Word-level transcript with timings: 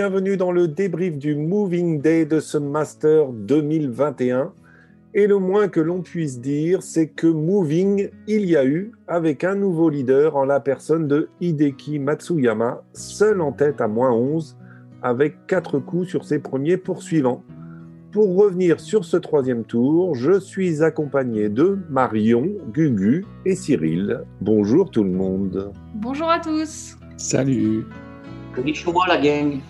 bienvenue 0.00 0.38
dans 0.38 0.50
le 0.50 0.66
débrief 0.66 1.18
du 1.18 1.34
Moving 1.34 2.00
Day 2.00 2.24
de 2.24 2.40
ce 2.40 2.56
Master 2.56 3.26
2021. 3.32 4.50
Et 5.12 5.26
le 5.26 5.38
moins 5.38 5.68
que 5.68 5.78
l'on 5.78 6.00
puisse 6.00 6.40
dire, 6.40 6.82
c'est 6.82 7.08
que 7.08 7.26
Moving, 7.26 8.08
il 8.26 8.46
y 8.46 8.56
a 8.56 8.64
eu, 8.64 8.92
avec 9.06 9.44
un 9.44 9.56
nouveau 9.56 9.90
leader 9.90 10.36
en 10.36 10.46
la 10.46 10.58
personne 10.58 11.06
de 11.06 11.28
Hideki 11.42 11.98
Matsuyama, 11.98 12.82
seul 12.94 13.42
en 13.42 13.52
tête 13.52 13.82
à 13.82 13.88
moins 13.88 14.10
11, 14.10 14.56
avec 15.02 15.46
4 15.46 15.78
coups 15.80 16.08
sur 16.08 16.24
ses 16.24 16.38
premiers 16.38 16.78
poursuivants. 16.78 17.42
Pour 18.10 18.34
revenir 18.36 18.80
sur 18.80 19.04
ce 19.04 19.18
troisième 19.18 19.64
tour, 19.64 20.14
je 20.14 20.40
suis 20.40 20.82
accompagné 20.82 21.50
de 21.50 21.78
Marion, 21.90 22.48
Gugu 22.72 23.26
et 23.44 23.54
Cyril. 23.54 24.22
Bonjour 24.40 24.90
tout 24.90 25.04
le 25.04 25.12
monde. 25.12 25.74
Bonjour 25.96 26.30
à 26.30 26.40
tous. 26.40 26.96
Salut. 27.18 27.84
Konnichiwa 28.54 29.06
la 29.06 29.20
gang? 29.20 29.60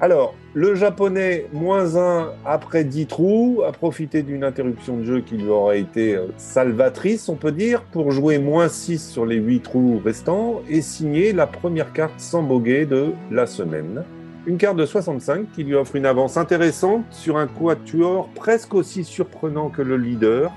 Alors, 0.00 0.36
le 0.54 0.76
japonais 0.76 1.46
moins 1.52 1.96
1 1.96 2.30
après 2.46 2.84
10 2.84 3.06
trous 3.06 3.62
a 3.66 3.72
profité 3.72 4.22
d'une 4.22 4.44
interruption 4.44 4.98
de 4.98 5.02
jeu 5.02 5.20
qui 5.22 5.36
lui 5.36 5.48
aurait 5.48 5.80
été 5.80 6.14
euh, 6.14 6.26
salvatrice, 6.36 7.28
on 7.28 7.34
peut 7.34 7.50
dire, 7.50 7.82
pour 7.82 8.12
jouer 8.12 8.38
moins 8.38 8.68
6 8.68 9.10
sur 9.10 9.26
les 9.26 9.36
8 9.36 9.60
trous 9.60 10.00
restants 10.04 10.62
et 10.68 10.82
signer 10.82 11.32
la 11.32 11.48
première 11.48 11.92
carte 11.92 12.20
sans 12.20 12.44
bogey 12.44 12.86
de 12.86 13.12
la 13.32 13.46
semaine. 13.46 14.04
Une 14.46 14.56
carte 14.56 14.76
de 14.76 14.86
65 14.86 15.50
qui 15.52 15.64
lui 15.64 15.74
offre 15.74 15.96
une 15.96 16.06
avance 16.06 16.36
intéressante 16.36 17.04
sur 17.10 17.36
un 17.36 17.48
quatuor 17.48 18.28
presque 18.36 18.74
aussi 18.74 19.02
surprenant 19.02 19.68
que 19.68 19.82
le 19.82 19.96
leader, 19.96 20.52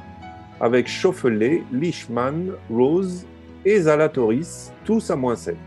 avec 0.60 0.88
Chauffelet, 0.88 1.64
Leishman, 1.74 2.52
Rose 2.70 3.26
et 3.66 3.82
Zalatoris, 3.82 4.72
tous 4.86 5.10
à 5.10 5.16
moins 5.16 5.36
7. 5.36 5.58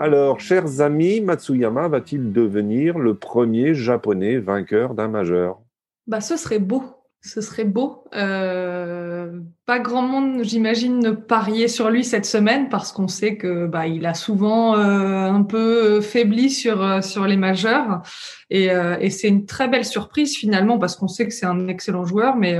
Alors, 0.00 0.40
chers 0.40 0.80
amis, 0.80 1.20
Matsuyama 1.20 1.86
va-t-il 1.86 2.32
devenir 2.32 2.98
le 2.98 3.14
premier 3.14 3.74
japonais 3.74 4.38
vainqueur 4.38 4.94
d'un 4.94 5.06
majeur? 5.06 5.60
Bah, 6.08 6.20
ce 6.20 6.36
serait 6.36 6.58
beau. 6.58 6.82
Ce 7.22 7.40
serait 7.40 7.64
beau. 7.64 8.04
Euh, 8.14 9.40
pas 9.64 9.78
grand 9.78 10.02
monde, 10.02 10.42
j'imagine, 10.42 10.98
ne 10.98 11.10
parier 11.12 11.68
sur 11.68 11.88
lui 11.88 12.04
cette 12.04 12.26
semaine 12.26 12.68
parce 12.68 12.92
qu'on 12.92 13.08
sait 13.08 13.36
que 13.36 13.66
bah, 13.66 13.86
il 13.86 14.04
a 14.04 14.12
souvent 14.12 14.76
euh, 14.76 15.30
un 15.30 15.42
peu 15.42 16.02
faibli 16.02 16.50
sur 16.50 16.82
euh, 16.82 17.00
sur 17.00 17.26
les 17.26 17.38
majeurs 17.38 18.02
et, 18.50 18.66
et 19.00 19.08
c'est 19.08 19.28
une 19.28 19.46
très 19.46 19.68
belle 19.68 19.86
surprise 19.86 20.36
finalement 20.36 20.78
parce 20.78 20.96
qu'on 20.96 21.08
sait 21.08 21.26
que 21.26 21.32
c'est 21.32 21.46
un 21.46 21.66
excellent 21.66 22.04
joueur, 22.04 22.36
mais 22.36 22.58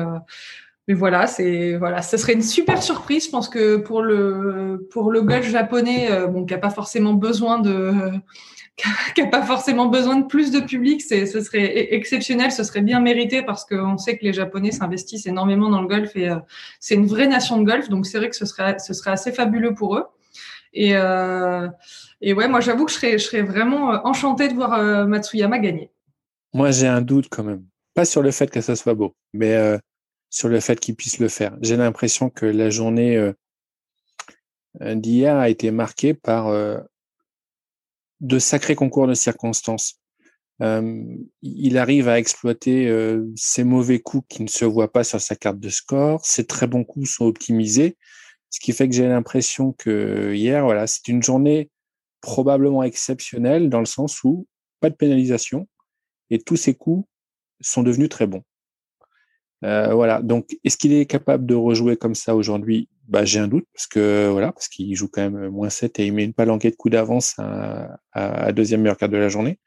mais 0.88 0.94
voilà, 0.94 1.26
c'est 1.26 1.78
serait 2.18 2.34
une 2.34 2.42
super 2.42 2.82
surprise. 2.82 3.26
Je 3.26 3.30
pense 3.30 3.48
que 3.48 3.76
pour 3.76 4.02
le 4.02 4.86
pour 4.90 5.10
golf 5.22 5.48
japonais, 5.48 6.08
qui 9.14 9.20
a 9.20 9.26
pas 9.26 9.42
forcément 9.42 9.86
besoin 9.86 10.16
de 10.16 10.26
plus 10.26 10.50
de 10.50 10.60
public, 10.60 11.00
c'est 11.00 11.26
ce 11.26 11.40
serait 11.40 11.64
e- 11.64 11.94
exceptionnel, 11.94 12.50
ce 12.50 12.64
serait 12.64 12.82
bien 12.82 13.00
mérité 13.00 13.42
parce 13.42 13.64
qu'on 13.64 13.96
sait 13.98 14.18
que 14.18 14.24
les 14.24 14.32
Japonais 14.32 14.72
s'investissent 14.72 15.26
énormément 15.26 15.70
dans 15.70 15.80
le 15.80 15.86
golf 15.86 16.14
et 16.16 16.28
euh, 16.28 16.36
c'est 16.80 16.94
une 16.94 17.06
vraie 17.06 17.28
nation 17.28 17.60
de 17.60 17.64
golf, 17.64 17.88
donc 17.88 18.06
c'est 18.06 18.18
vrai 18.18 18.28
que 18.28 18.36
ce 18.36 18.46
serait 18.46 18.76
assez 19.06 19.32
fabuleux 19.32 19.74
pour 19.74 19.96
eux. 19.96 20.04
Et 20.72 20.96
euh, 20.96 21.68
ouais, 22.20 22.48
moi 22.48 22.60
j'avoue 22.60 22.84
que 22.84 22.92
je 22.92 23.18
serais 23.18 23.42
vraiment 23.42 23.92
euh, 23.92 23.98
enchantée 24.04 24.48
de 24.48 24.54
voir 24.54 25.06
Matsuyama 25.06 25.60
gagner. 25.60 25.90
Moi, 26.52 26.70
j'ai 26.70 26.86
un 26.86 27.00
doute 27.00 27.26
quand 27.30 27.44
même. 27.44 27.64
Pas 27.94 28.04
sur 28.04 28.22
le 28.22 28.30
fait 28.32 28.50
que 28.50 28.60
ça 28.60 28.76
soit 28.76 28.94
beau, 28.94 29.14
mais 29.32 29.78
sur 30.34 30.48
le 30.48 30.58
fait 30.58 30.80
qu'il 30.80 30.96
puisse 30.96 31.20
le 31.20 31.28
faire. 31.28 31.56
J'ai 31.62 31.76
l'impression 31.76 32.28
que 32.28 32.44
la 32.44 32.68
journée 32.68 33.16
euh, 33.16 34.94
d'hier 34.96 35.36
a 35.36 35.48
été 35.48 35.70
marquée 35.70 36.12
par 36.12 36.48
euh, 36.48 36.80
de 38.18 38.40
sacrés 38.40 38.74
concours 38.74 39.06
de 39.06 39.14
circonstances. 39.14 40.00
Euh, 40.60 41.04
il 41.42 41.78
arrive 41.78 42.08
à 42.08 42.18
exploiter 42.18 42.88
euh, 42.88 43.24
ses 43.36 43.62
mauvais 43.62 44.00
coups 44.00 44.26
qui 44.28 44.42
ne 44.42 44.48
se 44.48 44.64
voient 44.64 44.90
pas 44.90 45.04
sur 45.04 45.20
sa 45.20 45.36
carte 45.36 45.60
de 45.60 45.68
score. 45.68 46.26
Ses 46.26 46.46
très 46.46 46.66
bons 46.66 46.82
coups 46.82 47.10
sont 47.10 47.26
optimisés, 47.26 47.96
ce 48.50 48.58
qui 48.58 48.72
fait 48.72 48.88
que 48.88 48.94
j'ai 48.94 49.06
l'impression 49.06 49.72
que 49.72 50.34
hier, 50.34 50.64
voilà, 50.64 50.88
c'est 50.88 51.06
une 51.06 51.22
journée 51.22 51.70
probablement 52.20 52.82
exceptionnelle 52.82 53.70
dans 53.70 53.80
le 53.80 53.86
sens 53.86 54.24
où 54.24 54.48
pas 54.80 54.90
de 54.90 54.96
pénalisation 54.96 55.68
et 56.30 56.40
tous 56.40 56.56
ses 56.56 56.74
coups 56.74 57.06
sont 57.60 57.84
devenus 57.84 58.08
très 58.08 58.26
bons. 58.26 58.42
Euh, 59.64 59.94
voilà. 59.94 60.20
Donc, 60.20 60.56
est-ce 60.62 60.76
qu'il 60.76 60.92
est 60.92 61.06
capable 61.06 61.46
de 61.46 61.54
rejouer 61.54 61.96
comme 61.96 62.14
ça 62.14 62.36
aujourd'hui? 62.36 62.88
Bah, 63.08 63.24
J'ai 63.24 63.40
un 63.40 63.48
doute 63.48 63.66
parce 63.72 63.86
que 63.86 64.28
voilà, 64.30 64.52
parce 64.52 64.68
qu'il 64.68 64.94
joue 64.94 65.08
quand 65.08 65.22
même 65.22 65.48
moins 65.48 65.70
7 65.70 65.98
et 66.00 66.06
il 66.06 66.12
met 66.12 66.24
une 66.24 66.34
palanquée 66.34 66.70
de 66.70 66.90
d'avance 66.90 67.34
à, 67.38 67.96
à, 68.12 68.52
deuxième 68.52 68.82
meilleure 68.82 68.98
carte 68.98 69.12
de 69.12 69.16
la 69.16 69.28
journée. 69.28 69.58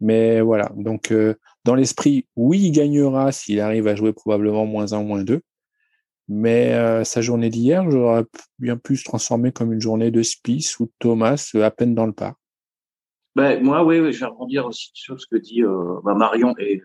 Mais 0.00 0.40
voilà. 0.40 0.72
Donc, 0.74 1.12
euh, 1.12 1.34
dans 1.64 1.74
l'esprit, 1.74 2.26
oui, 2.34 2.60
il 2.60 2.72
gagnera 2.72 3.30
s'il 3.32 3.60
arrive 3.60 3.86
à 3.88 3.94
jouer 3.94 4.14
probablement 4.14 4.64
moins 4.64 4.94
1, 4.94 5.02
moins 5.02 5.22
2. 5.22 5.42
Mais 6.28 6.72
euh, 6.72 7.04
sa 7.04 7.20
journée 7.20 7.50
d'hier, 7.50 7.90
j'aurais 7.90 8.24
bien 8.58 8.76
pu 8.78 8.96
se 8.96 9.04
transformer 9.04 9.52
comme 9.52 9.72
une 9.72 9.80
journée 9.80 10.10
de 10.10 10.22
Spice 10.22 10.78
ou 10.80 10.86
de 10.86 10.92
Thomas 10.98 11.50
à 11.54 11.70
peine 11.70 11.94
dans 11.94 12.06
le 12.06 12.12
pas. 12.12 12.36
Ben, 13.36 13.62
moi, 13.62 13.84
oui, 13.84 13.96
je 14.12 14.20
vais 14.20 14.26
rebondir 14.26 14.66
aussi 14.66 14.90
sur 14.94 15.20
ce 15.20 15.26
que 15.26 15.36
dit 15.36 15.62
bah, 16.04 16.14
Marion 16.14 16.54
et, 16.58 16.82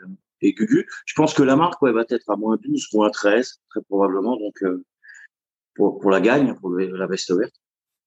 Je 0.54 1.14
pense 1.16 1.34
que 1.34 1.44
la 1.44 1.56
marque 1.56 1.82
va 1.82 2.04
être 2.10 2.30
à 2.30 2.36
moins 2.36 2.58
12, 2.62 2.90
moins 2.94 3.10
13, 3.10 3.62
très 3.70 3.82
probablement, 3.84 4.38
donc 4.38 4.62
euh, 4.64 4.84
pour, 5.76 6.10
la 6.10 6.22
gagne, 6.22 6.56
pour 6.56 6.70
la 6.72 7.08
veste 7.08 7.32
verte. 7.32 7.56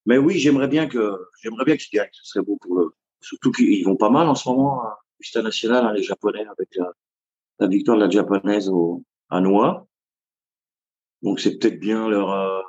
Mais 0.06 0.18
oui, 0.18 0.38
j'aimerais 0.38 0.68
bien 0.68 0.86
que 0.86 1.18
j'aimerais 1.42 1.64
bien 1.64 1.76
qu'il 1.76 1.98
gagne. 1.98 2.08
Ce 2.12 2.24
serait 2.24 2.44
beau 2.44 2.56
pour 2.60 2.76
le. 2.76 2.90
Surtout 3.20 3.50
qu'ils 3.50 3.84
vont 3.84 3.96
pas 3.96 4.10
mal 4.10 4.28
en 4.28 4.34
ce 4.34 4.48
moment 4.48 4.82
à 4.82 4.98
Vista 5.20 5.42
National, 5.42 5.84
hein, 5.84 5.92
les 5.92 6.02
Japonais, 6.02 6.46
avec 6.46 6.68
la, 7.58 7.66
victoire 7.66 7.96
de 7.98 8.04
la 8.04 8.10
japonaise 8.10 8.68
au, 8.68 9.02
à 9.28 9.40
Noix. 9.40 9.86
Donc 11.22 11.40
c'est 11.40 11.58
peut-être 11.58 11.80
bien 11.80 12.08
leur. 12.08 12.30
Euh, 12.30 12.60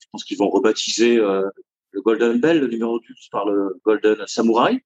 je 0.00 0.06
pense 0.10 0.24
qu'ils 0.24 0.38
vont 0.38 0.48
rebaptiser 0.48 1.18
euh, 1.18 1.48
le 1.90 2.00
Golden 2.00 2.40
Bell, 2.40 2.60
le 2.60 2.68
numéro 2.68 2.98
12, 2.98 3.28
par 3.30 3.46
le 3.46 3.78
Golden 3.84 4.16
Samurai 4.26 4.84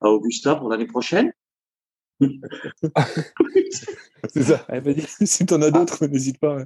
à 0.00 0.08
Augusta 0.08 0.56
pour 0.56 0.68
l'année 0.68 0.86
prochaine. 0.86 1.32
c'est 4.28 4.42
ça. 4.42 4.66
si 5.24 5.46
tu 5.46 5.54
en 5.54 5.62
as 5.62 5.70
d'autres, 5.70 5.98
ah. 6.02 6.08
n'hésite 6.08 6.38
pas. 6.38 6.56
Ouais. 6.56 6.64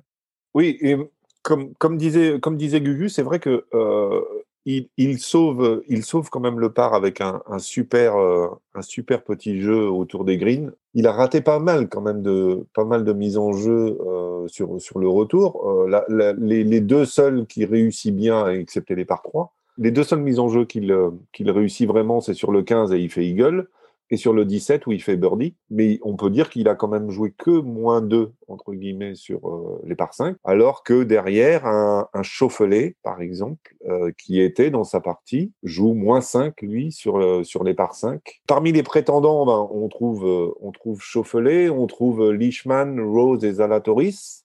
Oui, 0.54 0.78
et 0.80 0.96
comme, 1.42 1.74
comme, 1.74 1.96
disait, 1.96 2.40
comme 2.40 2.56
disait 2.56 2.80
Gugu, 2.80 3.08
c'est 3.08 3.22
vrai 3.22 3.38
que 3.38 3.66
euh, 3.74 4.20
il, 4.64 4.88
il, 4.96 5.18
sauve, 5.18 5.82
il 5.88 6.04
sauve 6.04 6.28
quand 6.30 6.40
même 6.40 6.58
le 6.58 6.72
par 6.72 6.94
avec 6.94 7.20
un, 7.20 7.42
un 7.46 7.58
super, 7.58 8.16
euh, 8.16 8.48
un 8.74 8.82
super 8.82 9.22
petit 9.22 9.60
jeu 9.60 9.88
autour 9.88 10.24
des 10.24 10.38
greens. 10.38 10.72
Il 10.94 11.06
a 11.06 11.12
raté 11.12 11.40
pas 11.40 11.58
mal 11.58 11.88
quand 11.88 12.00
même 12.00 12.22
de, 12.22 12.66
pas 12.74 12.84
mal 12.84 13.04
de 13.04 13.12
mises 13.12 13.36
en 13.36 13.52
jeu 13.52 13.98
euh, 14.06 14.48
sur, 14.48 14.80
sur 14.80 14.98
le 14.98 15.08
retour. 15.08 15.86
La, 15.88 16.04
la, 16.08 16.32
les, 16.32 16.64
les, 16.64 16.80
deux 16.80 17.04
seuls 17.04 17.46
qui 17.46 17.64
réussissent 17.64 18.12
bien, 18.12 18.48
excepté 18.48 18.94
les 18.94 19.04
par 19.04 19.22
3, 19.22 19.52
les 19.78 19.90
deux 19.90 20.04
seules 20.04 20.22
mises 20.22 20.38
en 20.38 20.48
jeu 20.48 20.64
qu'il 20.64 20.94
qu'il 21.32 21.50
réussit 21.50 21.86
vraiment, 21.86 22.20
c'est 22.20 22.34
sur 22.34 22.50
le 22.50 22.62
15 22.62 22.92
et 22.92 22.98
il 22.98 23.10
fait 23.10 23.26
eagle 23.26 23.68
et 24.10 24.16
sur 24.16 24.32
le 24.32 24.44
17 24.44 24.86
où 24.86 24.92
il 24.92 25.02
fait 25.02 25.16
birdie, 25.16 25.54
mais 25.70 25.98
on 26.02 26.16
peut 26.16 26.30
dire 26.30 26.50
qu'il 26.50 26.68
a 26.68 26.74
quand 26.74 26.88
même 26.88 27.10
joué 27.10 27.32
que 27.36 27.50
moins 27.50 28.00
2 28.00 28.32
entre 28.48 28.72
guillemets 28.74 29.14
sur 29.14 29.48
euh, 29.48 29.80
les 29.84 29.94
par 29.94 30.14
5, 30.14 30.36
alors 30.44 30.82
que 30.82 31.02
derrière 31.02 31.66
un, 31.66 32.08
un 32.12 32.22
Chauffelet 32.22 32.96
par 33.02 33.20
exemple 33.20 33.74
euh, 33.88 34.12
qui 34.18 34.40
était 34.40 34.70
dans 34.70 34.84
sa 34.84 35.00
partie 35.00 35.52
joue 35.62 35.94
moins 35.94 36.20
5 36.20 36.60
lui 36.62 36.92
sur 36.92 37.18
euh, 37.18 37.42
sur 37.42 37.64
les 37.64 37.74
par 37.74 37.94
5. 37.94 38.20
Parmi 38.46 38.72
les 38.72 38.82
prétendants, 38.82 39.46
ben, 39.46 39.68
on 39.72 39.88
trouve 39.88 40.26
euh, 40.26 40.52
on 40.60 40.72
trouve 40.72 41.00
Chauffelet, 41.00 41.68
on 41.70 41.86
trouve 41.86 42.30
Leishman, 42.30 43.00
Rose 43.00 43.44
et 43.44 43.54
Zalatoris. 43.54 44.44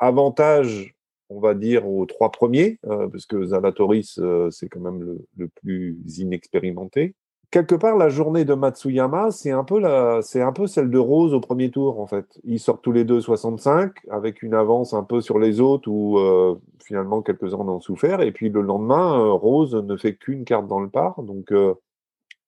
avantage 0.00 0.94
on 1.30 1.40
va 1.40 1.54
dire, 1.54 1.86
aux 1.86 2.06
trois 2.06 2.30
premiers, 2.30 2.78
euh, 2.86 3.08
parce 3.08 3.26
que 3.26 3.44
Zalatoris, 3.44 4.18
euh, 4.18 4.50
c'est 4.50 4.68
quand 4.68 4.80
même 4.80 5.02
le, 5.02 5.26
le, 5.36 5.48
plus 5.48 5.98
inexpérimenté. 6.18 7.14
Quelque 7.50 7.74
part, 7.74 7.96
la 7.96 8.10
journée 8.10 8.44
de 8.44 8.52
Matsuyama, 8.52 9.30
c'est 9.30 9.50
un, 9.50 9.64
peu 9.64 9.80
la, 9.80 10.20
c'est 10.20 10.42
un 10.42 10.52
peu 10.52 10.66
celle 10.66 10.90
de 10.90 10.98
Rose 10.98 11.32
au 11.32 11.40
premier 11.40 11.70
tour, 11.70 11.98
en 11.98 12.06
fait. 12.06 12.26
Ils 12.44 12.60
sortent 12.60 12.82
tous 12.82 12.92
les 12.92 13.04
deux 13.04 13.22
65, 13.22 13.92
avec 14.10 14.42
une 14.42 14.52
avance 14.52 14.92
un 14.92 15.02
peu 15.02 15.22
sur 15.22 15.38
les 15.38 15.60
autres, 15.60 15.88
où 15.90 16.18
euh, 16.18 16.56
finalement 16.84 17.22
quelques-uns 17.22 17.58
en 17.58 17.68
ont 17.68 17.80
souffert. 17.80 18.20
Et 18.20 18.32
puis 18.32 18.50
le 18.50 18.60
lendemain, 18.60 19.30
Rose 19.30 19.74
ne 19.74 19.96
fait 19.96 20.14
qu'une 20.16 20.44
carte 20.44 20.66
dans 20.66 20.80
le 20.80 20.90
par, 20.90 21.22
donc 21.22 21.52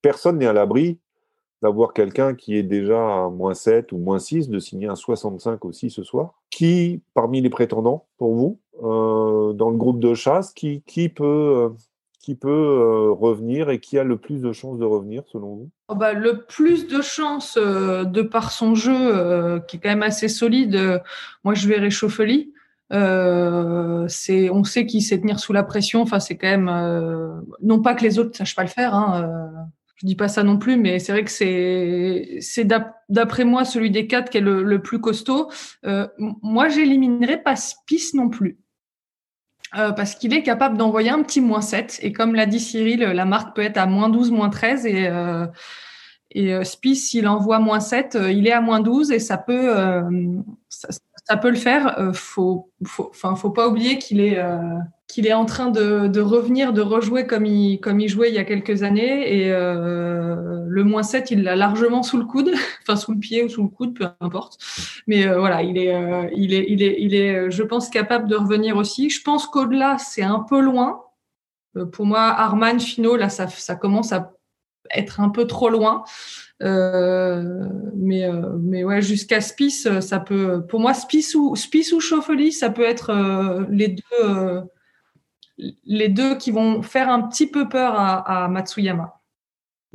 personne 0.03 0.39
n'est 0.39 0.47
à 0.47 0.53
l'abri 0.53 0.99
d'avoir 1.63 1.93
quelqu'un 1.93 2.35
qui 2.35 2.57
est 2.57 2.63
déjà 2.63 3.25
à 3.25 3.29
moins 3.29 3.55
7 3.55 3.93
ou 3.93 3.99
moins 3.99 4.19
6, 4.19 4.49
de 4.49 4.59
signer 4.59 4.87
un 4.87 4.95
65 4.95 5.65
aussi 5.65 5.91
ce 5.91 6.03
soir. 6.03 6.41
Qui, 6.51 7.03
parmi 7.15 7.41
les 7.41 7.51
prétendants, 7.51 8.07
pour 8.17 8.35
vous, 8.35 8.59
euh, 8.83 9.53
dans 9.53 9.71
le 9.71 9.77
groupe 9.77 10.01
de 10.01 10.15
chasse, 10.15 10.53
qui, 10.53 10.83
qui 10.87 11.09
peut, 11.09 11.25
euh, 11.25 11.69
qui 12.21 12.35
peut 12.35 12.49
euh, 12.49 13.11
revenir 13.11 13.71
et 13.71 13.81
qui 13.81 13.99
a 13.99 14.05
le 14.05 14.19
plus 14.19 14.41
de 14.41 14.53
chances 14.53 14.79
de 14.79 14.85
revenir, 14.85 15.23
selon 15.33 15.57
vous? 15.57 15.71
Oh 15.89 15.95
bah, 15.95 16.13
Le 16.13 16.45
plus 16.45 16.87
de 16.87 17.01
chances, 17.01 17.59
euh, 17.61 18.05
de 18.05 18.23
par 18.23 18.53
son 18.53 18.75
jeu, 18.75 18.95
euh, 18.95 19.59
qui 19.59 19.77
est 19.77 19.81
quand 19.81 19.89
même 19.89 20.03
assez 20.03 20.29
solide, 20.29 21.03
moi 21.45 21.55
je 21.55 21.67
vais 21.69 21.79
réchauffer 21.79 22.51
euh, 22.93 24.05
c'est, 24.09 24.51
on 24.51 24.65
sait 24.65 24.85
qu'il 24.85 25.01
sait 25.01 25.21
tenir 25.21 25.39
sous 25.39 25.53
la 25.53 25.63
pression. 25.63 26.03
Enfin, 26.03 26.19
c'est 26.19 26.37
quand 26.37 26.49
même 26.49 27.43
non 27.63 27.81
pas 27.81 27.95
que 27.95 28.03
les 28.03 28.19
autres 28.19 28.37
sachent 28.37 28.57
pas 28.57 28.65
le 28.65 28.69
faire. 28.69 28.95
Hein, 28.95 29.51
je 30.01 30.07
dis 30.07 30.17
pas 30.17 30.29
ça 30.29 30.43
non 30.43 30.57
plus, 30.57 30.79
mais 30.79 30.99
c'est 30.99 31.13
vrai 31.13 31.25
que 31.25 31.31
c'est, 31.31 32.39
c'est 32.41 32.67
d'après 33.11 33.45
moi 33.45 33.67
celui 33.67 33.91
des 33.91 34.07
quatre 34.07 34.31
qui 34.31 34.39
est 34.39 34.41
le, 34.41 34.81
plus 34.81 34.99
costaud. 34.99 35.51
Euh, 35.85 36.09
moi, 36.19 36.71
j'éliminerai 36.71 37.43
pas 37.43 37.55
Spice 37.55 38.15
non 38.15 38.31
plus. 38.31 38.59
Euh, 39.77 39.93
parce 39.93 40.17
qu'il 40.17 40.35
est 40.35 40.43
capable 40.43 40.77
d'envoyer 40.77 41.11
un 41.11 41.23
petit 41.23 41.41
moins 41.41 41.61
7. 41.61 42.01
Et 42.03 42.13
comme 42.13 42.35
l'a 42.35 42.47
dit 42.47 42.59
Cyril, 42.59 43.01
la 43.01 43.25
marque 43.25 43.55
peut 43.55 43.63
être 43.63 43.79
à 43.79 43.87
moins 43.87 44.09
12, 44.09 44.33
moins 44.33 44.51
13. 44.51 44.87
Et, 44.87 45.07
euh, 45.07 45.47
et 46.33 46.55
euh, 46.55 46.65
Spice, 46.65 47.11
s'il 47.11 47.29
envoie 47.29 47.61
moins 47.61 47.81
7, 47.81 48.17
euh, 48.17 48.33
il 48.33 48.49
est 48.49 48.53
à 48.53 48.61
moins 48.61 48.81
12 48.81 49.13
et 49.13 49.21
ça 49.21 49.39
peut, 49.39 49.73
ça, 50.69 50.89
ça, 51.25 51.37
peut 51.37 51.51
le 51.51 51.57
faire. 51.57 52.11
faut, 52.15 52.73
faut, 52.85 53.13
faut 53.13 53.51
pas 53.51 53.69
oublier 53.69 53.99
qu'il 53.99 54.21
est 54.21 54.43
qu'il 55.13 55.27
est 55.27 55.33
en 55.33 55.45
train 55.45 55.69
de, 55.71 56.07
de, 56.09 56.21
revenir, 56.21 56.73
de 56.73 56.81
rejouer 56.81 57.27
comme 57.27 57.47
il, 57.47 57.81
comme 57.81 58.01
il 58.01 58.09
jouait 58.09 58.29
il 58.29 58.35
y 58.35 58.39
a 58.39 58.45
quelques 58.45 58.83
années. 58.83 59.45
Et 59.45 59.53
euh, 59.53 60.65
le 60.67 60.85
moins 60.85 61.03
7, 61.03 61.31
il 61.31 61.43
l'a 61.43 61.57
largement 61.57 62.03
sous 62.03 62.19
le 62.19 62.25
coude, 62.25 62.53
enfin 62.83 62.97
sous 62.97 63.13
le 63.13 63.19
pied 63.19 63.43
ou 63.43 63.49
sous 63.49 63.63
le 63.63 63.69
coude, 63.69 63.97
peu 63.97 64.07
importe. 64.21 64.59
Mais 65.07 65.27
euh, 65.27 65.39
voilà, 65.39 65.63
il 65.63 65.79
est, 65.79 65.95
euh, 65.95 66.29
il, 66.35 66.55
est, 66.55 66.67
il, 66.69 66.83
est, 66.83 66.97
il 67.01 67.15
est, 67.15 67.51
je 67.51 67.63
pense, 67.63 67.89
capable 67.89 68.29
de 68.29 68.37
revenir 68.37 68.77
aussi. 68.77 69.11
Je 69.11 69.23
pense 69.23 69.47
qu'au-delà, 69.47 69.99
c'est 69.99 70.23
un 70.23 70.41
peu 70.41 70.61
loin. 70.61 71.03
Euh, 71.77 71.87
pour 71.87 72.07
moi, 72.07 72.21
Arman, 72.21 72.81
Fino, 72.81 73.17
là, 73.17 73.29
ça, 73.29 73.49
ça 73.49 73.77
commence 73.77 74.13
à 74.13 74.33
être 74.95 75.21
un 75.21 75.29
peu 75.29 75.47
trop 75.47 75.69
loin. 75.69 76.05
Euh, 76.63 77.65
mais 77.97 78.29
mais 78.59 78.85
ouais 78.85 79.01
jusqu'à 79.01 79.41
Spice 79.41 79.89
ça 80.01 80.21
peut 80.21 80.67
pour 80.67 80.79
moi 80.79 80.93
Spice 80.93 81.35
ou 81.35 81.57
Spice 81.57 81.95
ou 81.95 82.03
ça 82.03 82.69
peut 82.69 82.85
être 82.85 83.67
les 83.71 83.89
deux 83.89 84.63
les 85.85 86.09
deux 86.09 86.37
qui 86.37 86.51
vont 86.51 86.83
faire 86.83 87.09
un 87.09 87.23
petit 87.23 87.47
peu 87.47 87.69
peur 87.69 87.95
à, 87.97 88.49
Matsuyama. 88.49 89.21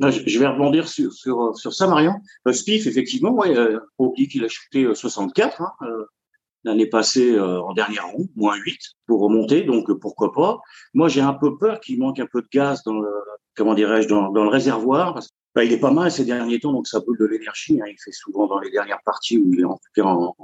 je 0.00 0.38
vais 0.38 0.46
rebondir 0.46 0.88
sur, 0.88 1.12
sur, 1.12 1.72
ça, 1.72 1.86
Marion. 1.86 2.14
Euh, 2.46 2.52
Spiff, 2.52 2.86
effectivement, 2.86 3.32
ouais, 3.32 3.56
euh, 3.56 3.78
oublie 3.98 4.28
qu'il 4.28 4.44
a 4.44 4.48
chuté 4.48 4.86
64 4.94 5.60
euh, 5.60 5.64
hein, 5.64 5.86
euh, 5.86 6.04
l'année 6.64 6.86
passée 6.86 7.38
en 7.38 7.72
dernière 7.74 8.08
roue, 8.08 8.28
moins 8.34 8.56
8 8.56 8.76
pour 9.06 9.20
remonter, 9.20 9.62
donc 9.62 9.92
pourquoi 10.00 10.32
pas. 10.32 10.60
Moi, 10.94 11.08
j'ai 11.08 11.20
un 11.20 11.34
peu 11.34 11.56
peur 11.56 11.78
qu'il 11.80 11.98
manque 12.00 12.18
un 12.18 12.26
peu 12.26 12.42
de 12.42 12.48
gaz 12.52 12.82
dans 12.84 12.98
le, 12.98 13.08
comment 13.54 13.74
dirais-je, 13.74 14.08
dans, 14.08 14.32
le 14.32 14.48
réservoir. 14.48 15.20
Bah, 15.54 15.64
il 15.64 15.72
est 15.72 15.78
pas 15.78 15.92
mal 15.92 16.10
ces 16.10 16.24
derniers 16.24 16.58
temps, 16.58 16.72
donc 16.72 16.88
ça 16.88 16.98
brûle 17.00 17.18
de 17.18 17.26
l'énergie. 17.26 17.80
Hein. 17.80 17.86
Il 17.88 17.96
fait 18.02 18.12
souvent 18.12 18.48
dans 18.48 18.58
les 18.58 18.70
dernières 18.70 19.00
parties 19.04 19.38
où 19.38 19.54
il 19.54 19.60
est 19.60 20.02
en, 20.02 20.36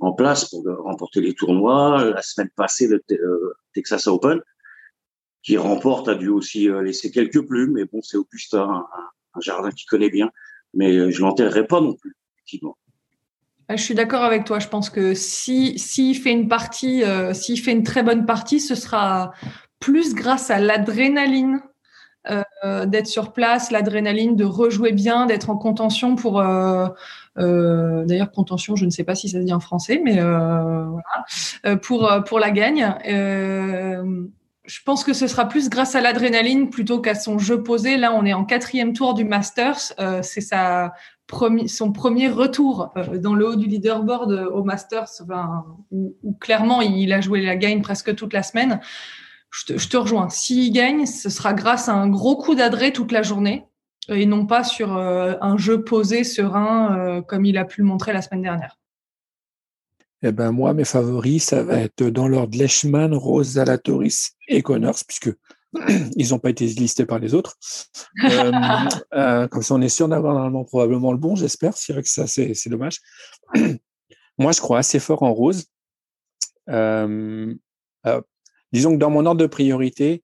en 0.00 0.12
place 0.12 0.50
pour 0.50 0.62
remporter 0.84 1.22
les 1.22 1.32
tournois. 1.32 2.04
La 2.04 2.20
semaine 2.20 2.50
passée, 2.54 2.86
le 2.86 3.02
Texas 3.72 4.06
Open 4.06 4.42
qui 5.42 5.56
remporte 5.56 6.08
a 6.08 6.14
dû 6.14 6.28
aussi 6.28 6.68
euh, 6.68 6.82
laisser 6.82 7.10
quelques 7.10 7.44
plumes, 7.46 7.72
mais 7.72 7.84
bon, 7.84 8.00
c'est 8.02 8.16
Augusta, 8.16 8.62
un, 8.62 8.86
un, 9.34 9.40
jardin 9.40 9.70
qu'il 9.70 9.86
connaît 9.88 10.10
bien, 10.10 10.30
mais 10.72 10.96
euh, 10.96 11.10
je 11.10 11.20
l'enterrerai 11.20 11.66
pas 11.66 11.80
non 11.80 11.94
plus, 11.94 12.16
effectivement. 12.36 12.76
Ah, 13.68 13.76
je 13.76 13.82
suis 13.82 13.94
d'accord 13.94 14.22
avec 14.22 14.44
toi. 14.44 14.58
Je 14.58 14.68
pense 14.68 14.90
que 14.90 15.14
si 15.14 15.78
s'il 15.78 16.16
fait 16.16 16.32
une 16.32 16.48
partie, 16.48 17.04
euh, 17.04 17.32
s'il 17.32 17.60
fait 17.60 17.72
une 17.72 17.84
très 17.84 18.02
bonne 18.02 18.26
partie, 18.26 18.60
ce 18.60 18.74
sera 18.74 19.32
plus 19.80 20.14
grâce 20.14 20.50
à 20.50 20.58
l'adrénaline 20.58 21.60
d'être 22.86 23.08
sur 23.08 23.32
place, 23.32 23.72
l'adrénaline 23.72 24.36
de 24.36 24.44
rejouer 24.44 24.92
bien, 24.92 25.26
d'être 25.26 25.50
en 25.50 25.56
contention 25.56 26.14
pour. 26.14 26.34
D'ailleurs, 27.36 28.30
contention, 28.30 28.76
je 28.76 28.84
ne 28.84 28.90
sais 28.90 29.02
pas 29.02 29.16
si 29.16 29.28
ça 29.28 29.40
se 29.40 29.44
dit 29.44 29.52
en 29.52 29.58
français, 29.58 30.00
mais 30.04 30.20
voilà, 30.20 31.76
pour 31.82 32.08
pour 32.24 32.38
la 32.38 32.52
gagne 32.52 32.94
je 34.64 34.80
pense 34.84 35.02
que 35.02 35.12
ce 35.12 35.26
sera 35.26 35.48
plus 35.48 35.68
grâce 35.68 35.94
à 35.94 36.00
l'adrénaline 36.00 36.70
plutôt 36.70 37.00
qu'à 37.00 37.14
son 37.14 37.38
jeu 37.38 37.62
posé. 37.62 37.96
Là, 37.96 38.12
on 38.14 38.24
est 38.24 38.32
en 38.32 38.44
quatrième 38.44 38.92
tour 38.92 39.14
du 39.14 39.24
Masters. 39.24 39.92
Euh, 39.98 40.20
c'est 40.22 40.40
sa 40.40 40.92
son 41.66 41.92
premier 41.92 42.28
retour 42.28 42.92
euh, 42.98 43.16
dans 43.16 43.34
le 43.34 43.48
haut 43.48 43.56
du 43.56 43.66
leaderboard 43.66 44.50
au 44.52 44.64
Masters, 44.64 45.08
où, 45.90 46.14
clairement 46.40 46.82
il 46.82 47.10
a 47.10 47.22
joué 47.22 47.40
la 47.40 47.56
gagne 47.56 47.80
presque 47.80 48.14
toute 48.14 48.34
la 48.34 48.42
semaine. 48.42 48.80
Je 49.50 49.64
te, 49.64 49.78
je 49.78 49.88
te 49.88 49.96
rejoins. 49.96 50.28
S'il 50.28 50.72
gagne, 50.72 51.06
ce 51.06 51.30
sera 51.30 51.54
grâce 51.54 51.88
à 51.88 51.94
un 51.94 52.08
gros 52.08 52.36
coup 52.36 52.54
d'adré 52.54 52.92
toute 52.92 53.12
la 53.12 53.22
journée 53.22 53.66
et 54.08 54.26
non 54.26 54.44
pas 54.44 54.62
sur 54.62 54.94
euh, 54.94 55.34
un 55.40 55.56
jeu 55.56 55.82
posé 55.82 56.22
serein 56.22 57.22
comme 57.26 57.46
il 57.46 57.56
a 57.56 57.64
pu 57.64 57.80
le 57.80 57.86
montrer 57.86 58.12
la 58.12 58.20
semaine 58.20 58.42
dernière. 58.42 58.76
Eh 60.24 60.30
ben 60.30 60.52
moi, 60.52 60.72
mes 60.72 60.84
favoris, 60.84 61.42
ça 61.42 61.64
va 61.64 61.78
être 61.80 62.04
dans 62.04 62.28
l'ordre 62.28 62.56
Leishman, 62.56 63.12
Rose, 63.12 63.52
Zalatoris 63.52 64.36
et 64.46 64.62
Connors, 64.62 65.00
puisque 65.06 65.30
ils 66.16 66.30
n'ont 66.30 66.38
pas 66.38 66.50
été 66.50 66.66
listés 66.66 67.06
par 67.06 67.18
les 67.18 67.34
autres. 67.34 67.56
Euh, 68.24 68.52
euh, 69.14 69.48
comme 69.48 69.62
ça, 69.62 69.74
on 69.74 69.80
est 69.80 69.88
sûr 69.88 70.06
d'avoir 70.06 70.34
normalement 70.34 70.64
probablement 70.64 71.12
le 71.12 71.18
bon, 71.18 71.34
j'espère. 71.34 71.76
C'est 71.76 71.92
vrai 71.92 72.02
que 72.02 72.08
ça, 72.08 72.26
c'est 72.26 72.68
dommage. 72.68 73.00
moi, 74.38 74.52
je 74.52 74.60
crois 74.60 74.78
assez 74.78 75.00
fort 75.00 75.22
en 75.22 75.32
Rose. 75.32 75.64
Euh, 76.68 77.52
disons 78.72 78.92
que 78.92 78.98
dans 78.98 79.10
mon 79.10 79.26
ordre 79.26 79.40
de 79.40 79.46
priorité, 79.46 80.22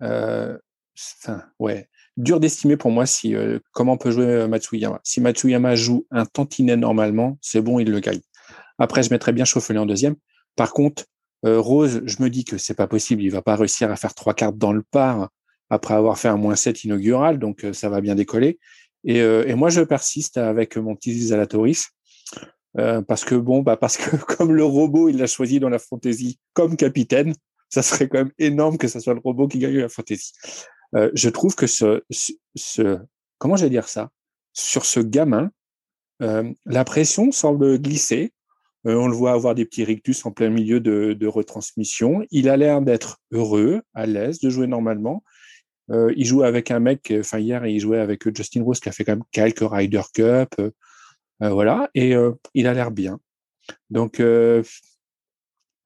enfin, 0.00 1.44
ouais, 1.60 1.88
dur 2.16 2.40
d'estimer 2.40 2.76
pour 2.76 2.90
moi 2.90 3.06
si 3.06 3.34
comment 3.72 3.96
peut 3.96 4.10
jouer 4.10 4.48
Matsuyama. 4.48 5.00
Si 5.04 5.20
Matsuyama 5.20 5.76
joue 5.76 6.06
un 6.10 6.26
tantinet 6.26 6.76
normalement, 6.76 7.38
c'est 7.40 7.60
bon, 7.60 7.78
il 7.78 7.90
le 7.90 8.00
gagne. 8.00 8.22
Après, 8.80 9.02
je 9.02 9.10
mettrais 9.10 9.32
bien 9.32 9.44
Chauffelet 9.44 9.78
en 9.78 9.86
deuxième. 9.86 10.16
Par 10.56 10.72
contre, 10.72 11.04
euh, 11.44 11.60
Rose, 11.60 12.02
je 12.04 12.22
me 12.22 12.28
dis 12.28 12.44
que 12.44 12.58
c'est 12.58 12.74
pas 12.74 12.86
possible. 12.86 13.22
Il 13.22 13.30
va 13.30 13.42
pas 13.42 13.54
réussir 13.54 13.90
à 13.90 13.96
faire 13.96 14.14
trois 14.14 14.34
cartes 14.34 14.58
dans 14.58 14.72
le 14.72 14.82
par 14.82 15.30
après 15.72 15.94
avoir 15.94 16.18
fait 16.18 16.28
un 16.28 16.36
moins 16.36 16.56
7 16.56 16.82
inaugural, 16.82 17.38
donc 17.38 17.64
euh, 17.64 17.72
ça 17.72 17.88
va 17.88 18.00
bien 18.00 18.16
décoller. 18.16 18.58
Et, 19.04 19.20
euh, 19.20 19.46
et, 19.46 19.54
moi, 19.54 19.70
je 19.70 19.82
persiste 19.82 20.36
avec 20.36 20.76
mon 20.76 20.96
petit 20.96 21.16
Zalatoris. 21.26 21.90
parce 22.74 23.24
que 23.24 23.34
bon, 23.34 23.62
bah 23.62 23.76
parce 23.76 23.96
que 23.96 24.16
comme 24.36 24.52
le 24.52 24.64
robot, 24.64 25.08
il 25.08 25.18
l'a 25.18 25.26
choisi 25.26 25.60
dans 25.60 25.68
la 25.68 25.78
fantaisie 25.78 26.38
comme 26.54 26.76
capitaine, 26.76 27.34
ça 27.68 27.82
serait 27.82 28.08
quand 28.08 28.18
même 28.18 28.32
énorme 28.38 28.78
que 28.78 28.88
ce 28.88 28.98
soit 28.98 29.14
le 29.14 29.20
robot 29.22 29.46
qui 29.46 29.58
gagne 29.58 29.78
la 29.78 29.88
fantaisie. 29.88 30.32
je 30.92 31.28
trouve 31.28 31.54
que 31.54 31.66
ce, 31.66 32.02
ce, 32.56 32.98
comment 33.38 33.56
j'allais 33.56 33.70
dire 33.70 33.88
ça, 33.88 34.10
sur 34.52 34.84
ce 34.84 35.00
gamin, 35.00 35.50
la 36.20 36.84
pression 36.84 37.30
semble 37.30 37.80
glisser. 37.80 38.32
Euh, 38.86 38.94
on 38.94 39.08
le 39.08 39.14
voit 39.14 39.32
avoir 39.32 39.54
des 39.54 39.64
petits 39.64 39.84
rictus 39.84 40.24
en 40.24 40.32
plein 40.32 40.50
milieu 40.50 40.80
de, 40.80 41.26
retransmission. 41.26 42.24
Il 42.30 42.48
a 42.48 42.56
l'air 42.56 42.80
d'être 42.80 43.18
heureux, 43.30 43.82
à 43.94 44.06
l'aise, 44.06 44.40
de 44.40 44.50
jouer 44.50 44.66
normalement. 44.66 45.22
Euh, 45.90 46.12
il 46.16 46.24
joue 46.24 46.42
avec 46.42 46.70
un 46.70 46.80
mec, 46.80 47.12
enfin 47.18 47.38
hier, 47.38 47.66
il 47.66 47.80
jouait 47.80 47.98
avec 47.98 48.34
Justin 48.34 48.62
Rose 48.62 48.80
qui 48.80 48.88
a 48.88 48.92
fait 48.92 49.04
quand 49.04 49.12
même 49.12 49.24
quelques 49.32 49.68
Ryder 49.68 50.02
Cup, 50.14 50.54
euh, 50.58 50.70
voilà, 51.50 51.90
et 51.94 52.14
il 52.54 52.66
a 52.66 52.74
l'air 52.74 52.90
bien. 52.90 53.18
Donc 53.88 54.22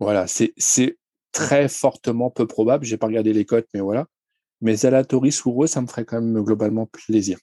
voilà, 0.01 0.27
c'est 0.27 0.99
très 1.33 1.69
fortement 1.69 2.31
peu 2.31 2.47
probable. 2.47 2.85
J'ai 2.85 2.97
pas 2.99 3.07
regardé 3.07 3.33
les 3.33 3.45
cotes, 3.45 3.69
mais 3.73 3.81
voilà. 3.81 4.07
Mais 4.61 4.77
Zalatoris 4.77 5.45
ou 5.45 5.53
Rose, 5.53 5.71
ça 5.71 5.81
me 5.81 5.87
ferait 5.87 6.05
quand 6.05 6.21
même 6.21 6.43
globalement 6.43 6.87
plaisir. 6.87 7.39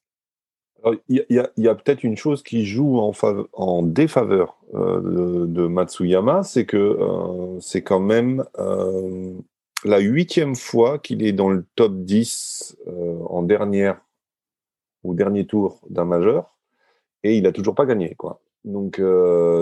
Il 1.08 1.26
y 1.30 1.68
a, 1.68 1.76
peut-être 1.76 2.04
une 2.04 2.18
chose 2.18 2.42
qui 2.42 2.66
joue 2.66 3.00
en, 3.54 3.84
défaveur 3.84 4.58
euh, 4.74 5.46
de, 5.46 5.68
Matsuyama, 5.68 6.44
c'est 6.44 6.66
que 6.66 6.78
euh, 6.78 7.60
c'est 7.60 7.84
quand 7.84 8.00
même 8.00 8.46
euh, 8.58 9.34
la 9.86 10.00
huitième 10.00 10.56
fois 10.56 10.98
qu'il 10.98 11.24
est 11.24 11.34
dans 11.34 11.50
le 11.50 11.66
top 11.76 11.94
10 12.04 12.78
en 13.30 13.44
dernière 13.44 14.02
ou 15.04 15.14
dernier 15.14 15.46
tour 15.46 15.82
d'un 15.90 16.06
majeur 16.06 16.56
et 17.24 17.38
il 17.38 17.46
a 17.46 17.52
toujours 17.52 17.76
pas 17.76 17.86
gagné 17.86 18.16
quoi. 18.16 18.42
Donc 18.64 19.02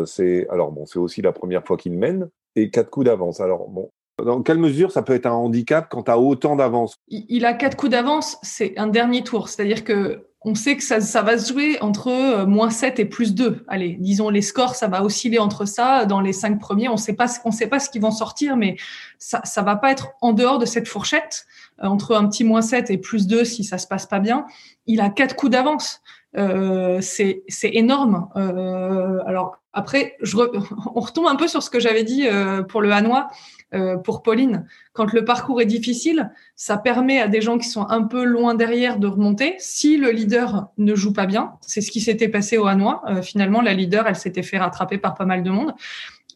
c'est 0.05 0.47
alors 0.49 0.71
bon, 0.71 0.85
c'est 0.85 0.99
aussi 0.99 1.21
la 1.21 1.31
première 1.31 1.65
fois 1.65 1.77
qu'il 1.77 1.93
mène 1.93 2.29
et 2.55 2.69
quatre 2.69 2.89
coups 2.89 3.05
d'avance. 3.05 3.39
Alors 3.39 3.69
bon, 3.69 3.91
dans 4.17 4.41
quelle 4.41 4.57
mesure 4.57 4.91
ça 4.91 5.01
peut 5.01 5.13
être 5.13 5.25
un 5.25 5.31
handicap 5.31 5.87
quand 5.89 6.03
tu 6.03 6.11
as 6.11 6.19
autant 6.19 6.55
d'avance? 6.55 6.95
Il 7.07 7.45
a 7.45 7.53
quatre 7.53 7.77
coups 7.77 7.91
d'avance, 7.91 8.37
c'est 8.41 8.77
un 8.77 8.87
dernier 8.87 9.23
tour. 9.23 9.47
C'est-à-dire 9.47 9.83
que 9.83 10.28
on 10.41 10.55
sait 10.55 10.77
que 10.77 10.83
ça, 10.83 11.21
va 11.21 11.37
se 11.37 11.51
jouer 11.51 11.77
entre 11.81 12.07
euh, 12.07 12.45
moins 12.45 12.69
7 12.69 12.99
et 12.99 13.05
plus 13.05 13.35
2. 13.35 13.65
Allez, 13.67 13.97
disons 13.99 14.29
les 14.29 14.41
scores, 14.41 14.75
ça 14.75 14.87
va 14.87 15.03
osciller 15.03 15.37
entre 15.37 15.65
ça. 15.65 16.05
Dans 16.05 16.21
les 16.21 16.31
cinq 16.31 16.59
premiers, 16.59 16.87
on 16.87 16.95
sait 16.95 17.13
pas, 17.13 17.27
on 17.43 17.51
sait 17.51 17.67
pas 17.67 17.79
ce 17.79 17.89
qui 17.89 17.99
vont 17.99 18.11
sortir, 18.11 18.55
mais 18.55 18.77
ça, 19.17 19.41
ça 19.43 19.63
va 19.63 19.75
pas 19.75 19.91
être 19.91 20.13
en 20.21 20.31
dehors 20.31 20.57
de 20.57 20.65
cette 20.65 20.87
fourchette 20.87 21.45
euh, 21.83 21.87
entre 21.87 22.15
un 22.15 22.27
petit 22.27 22.45
moins 22.45 22.61
7 22.61 22.89
et 22.89 22.97
plus 22.97 23.27
2 23.27 23.43
si 23.43 23.65
ça 23.65 23.77
se 23.77 23.85
passe 23.85 24.05
pas 24.05 24.19
bien. 24.19 24.45
Il 24.85 25.01
a 25.01 25.09
quatre 25.09 25.35
coups 25.35 25.51
d'avance. 25.51 26.01
Euh, 26.37 26.99
c'est 27.01 27.43
énorme. 27.63 28.29
Euh, 28.35 29.19
alors 29.25 29.57
après, 29.73 30.15
je 30.21 30.37
on 30.95 30.99
retombe 30.99 31.27
un 31.27 31.35
peu 31.35 31.47
sur 31.47 31.63
ce 31.63 31.69
que 31.69 31.79
j'avais 31.79 32.03
dit 32.03 32.27
euh, 32.27 32.63
pour 32.63 32.81
le 32.81 32.91
Hanois, 32.91 33.29
euh, 33.73 33.97
pour 33.97 34.21
Pauline. 34.21 34.65
Quand 34.93 35.11
le 35.13 35.25
parcours 35.25 35.61
est 35.61 35.65
difficile, 35.65 36.31
ça 36.55 36.77
permet 36.77 37.19
à 37.19 37.27
des 37.27 37.41
gens 37.41 37.57
qui 37.57 37.67
sont 37.67 37.87
un 37.87 38.03
peu 38.03 38.23
loin 38.23 38.55
derrière 38.55 38.97
de 38.99 39.07
remonter. 39.07 39.55
Si 39.59 39.97
le 39.97 40.11
leader 40.11 40.67
ne 40.77 40.95
joue 40.95 41.13
pas 41.13 41.25
bien, 41.25 41.53
c'est 41.61 41.81
ce 41.81 41.91
qui 41.91 42.01
s'était 42.01 42.29
passé 42.29 42.57
au 42.57 42.67
Hanois. 42.67 43.03
finalement, 43.21 43.61
la 43.61 43.73
leader, 43.73 44.07
elle 44.07 44.15
s'était 44.15 44.43
fait 44.43 44.57
rattraper 44.57 44.97
par 44.97 45.15
pas 45.15 45.25
mal 45.25 45.43
de 45.43 45.51
monde. 45.51 45.73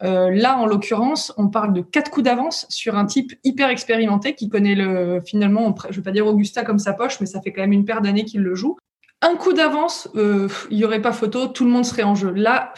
là, 0.02 0.58
en 0.58 0.66
l'occurrence, 0.66 1.34
on 1.38 1.48
parle 1.48 1.74
de 1.74 1.82
quatre 1.82 2.12
coups 2.12 2.26
d'avance 2.26 2.66
sur 2.70 2.96
un 2.96 3.06
type 3.06 3.34
hyper 3.44 3.70
expérimenté 3.70 4.36
qui 4.36 4.50
connaît 4.50 4.76
le 4.76 5.22
finalement, 5.26 5.74
je 5.90 5.96
vais 5.96 6.04
pas 6.04 6.12
dire 6.12 6.28
Augusta 6.28 6.64
comme 6.64 6.80
sa 6.80 6.94
poche, 6.94 7.20
mais 7.20 7.26
ça 7.26 7.42
fait 7.42 7.52
quand 7.52 7.62
même 7.62 7.74
une 7.74 7.86
paire 7.86 8.02
d'années 8.02 8.26
qu'il 8.26 8.42
le 8.42 8.56
joue. 8.56 8.78
Un 9.24 9.38
coup 9.38 9.54
d'avance, 9.54 10.10
il 10.16 10.78
n'y 10.78 10.84
aurait 10.84 11.02
pas 11.02 11.14
photo, 11.14 11.48
tout 11.48 11.64
le 11.64 11.72
monde 11.72 11.86
serait 11.86 12.04
en 12.04 12.14
jeu. 12.14 12.32
Là, 12.32 12.74